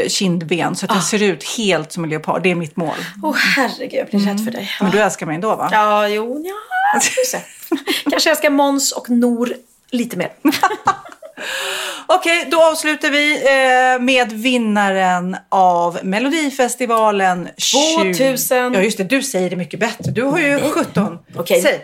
[0.08, 1.02] kindben så att jag Ah.
[1.02, 2.42] ser ut helt som en leopard.
[2.42, 2.94] Det är mitt mål.
[3.22, 4.70] Åh herregud, jag blir rädd för dig.
[4.80, 5.68] Men du älskar mig ändå va?
[5.72, 6.44] Ja, jo,
[6.94, 7.38] ja, se.
[8.10, 9.54] Kanske jag ska Måns och Nor
[9.90, 10.32] lite mer.
[12.06, 17.48] Okej, då avslutar vi eh, med vinnaren av Melodifestivalen
[18.02, 18.74] 2000.
[18.74, 19.04] Ja, just det.
[19.04, 20.10] Du säger det mycket bättre.
[20.12, 21.18] Du har ju 17.
[21.36, 21.62] Okej.
[21.62, 21.80] Säg.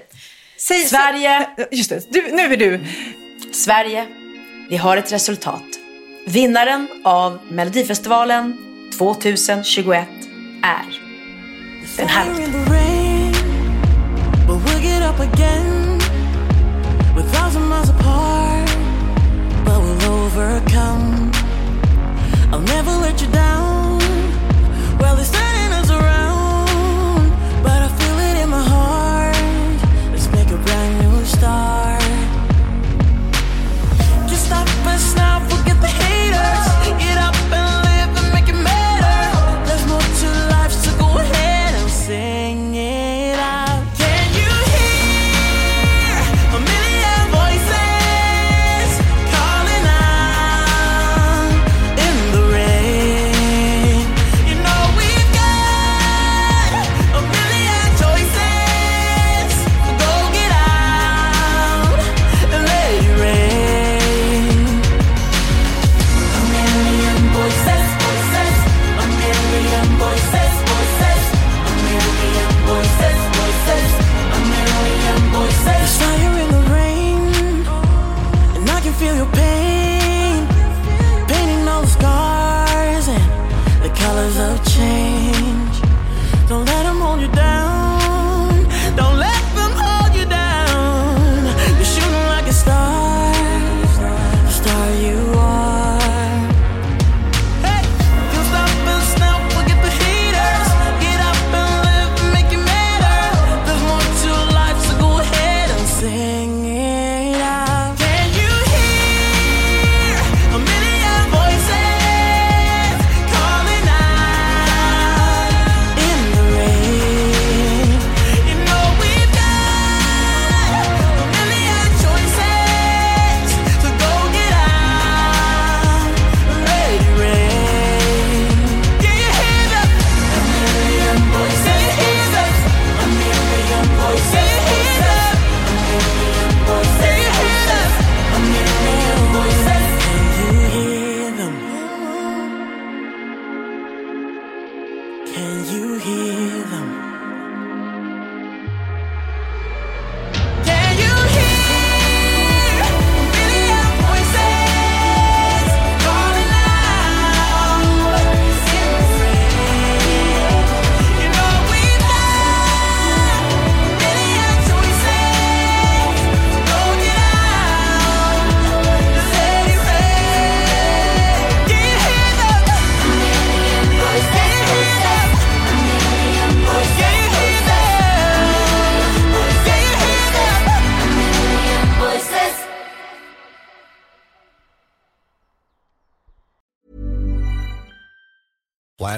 [0.63, 1.49] Säg, Sverige.
[1.71, 2.13] Just det.
[2.13, 2.81] Du, nu är du.
[3.53, 4.07] Sverige,
[4.69, 5.63] vi har ett resultat.
[6.27, 8.57] Vinnaren av Melodifestivalen
[8.99, 10.09] 2021
[10.63, 11.01] är
[11.97, 12.25] den här.
[12.35, 12.71] Fire